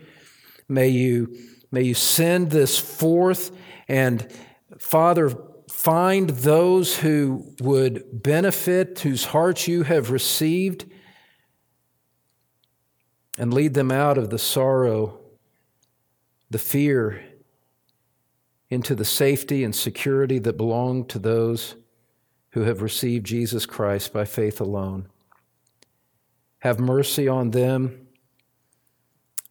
[0.67, 1.33] May you,
[1.71, 3.51] may you send this forth
[3.87, 4.29] and,
[4.79, 5.33] Father,
[5.71, 10.91] find those who would benefit, whose hearts you have received,
[13.37, 15.21] and lead them out of the sorrow,
[16.49, 17.30] the fear,
[18.71, 21.75] into the safety and security that belong to those
[22.51, 25.07] who have received Jesus Christ by faith alone.
[26.59, 28.07] Have mercy on them.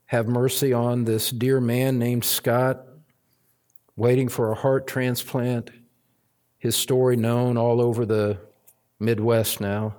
[0.07, 2.85] Have mercy on this dear man named Scott,
[3.95, 5.71] waiting for a heart transplant
[6.59, 8.39] his story known all over the
[8.99, 9.97] Midwest now.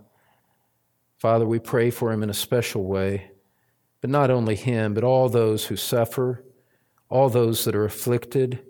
[1.18, 3.32] Father, we pray for him in a special way,
[4.00, 6.44] but not only him, but all those who suffer,
[7.10, 8.64] all those that are afflicted.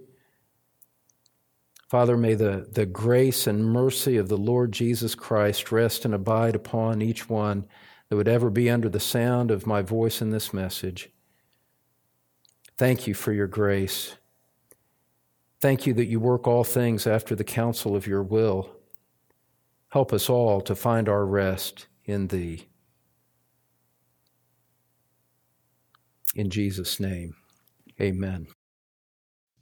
[1.92, 6.56] Father, may the, the grace and mercy of the Lord Jesus Christ rest and abide
[6.56, 7.66] upon each one
[8.08, 11.10] that would ever be under the sound of my voice in this message.
[12.78, 14.16] Thank you for your grace.
[15.60, 18.70] Thank you that you work all things after the counsel of your will.
[19.90, 22.70] Help us all to find our rest in thee.
[26.36, 27.36] In Jesus' name,
[28.00, 28.48] amen.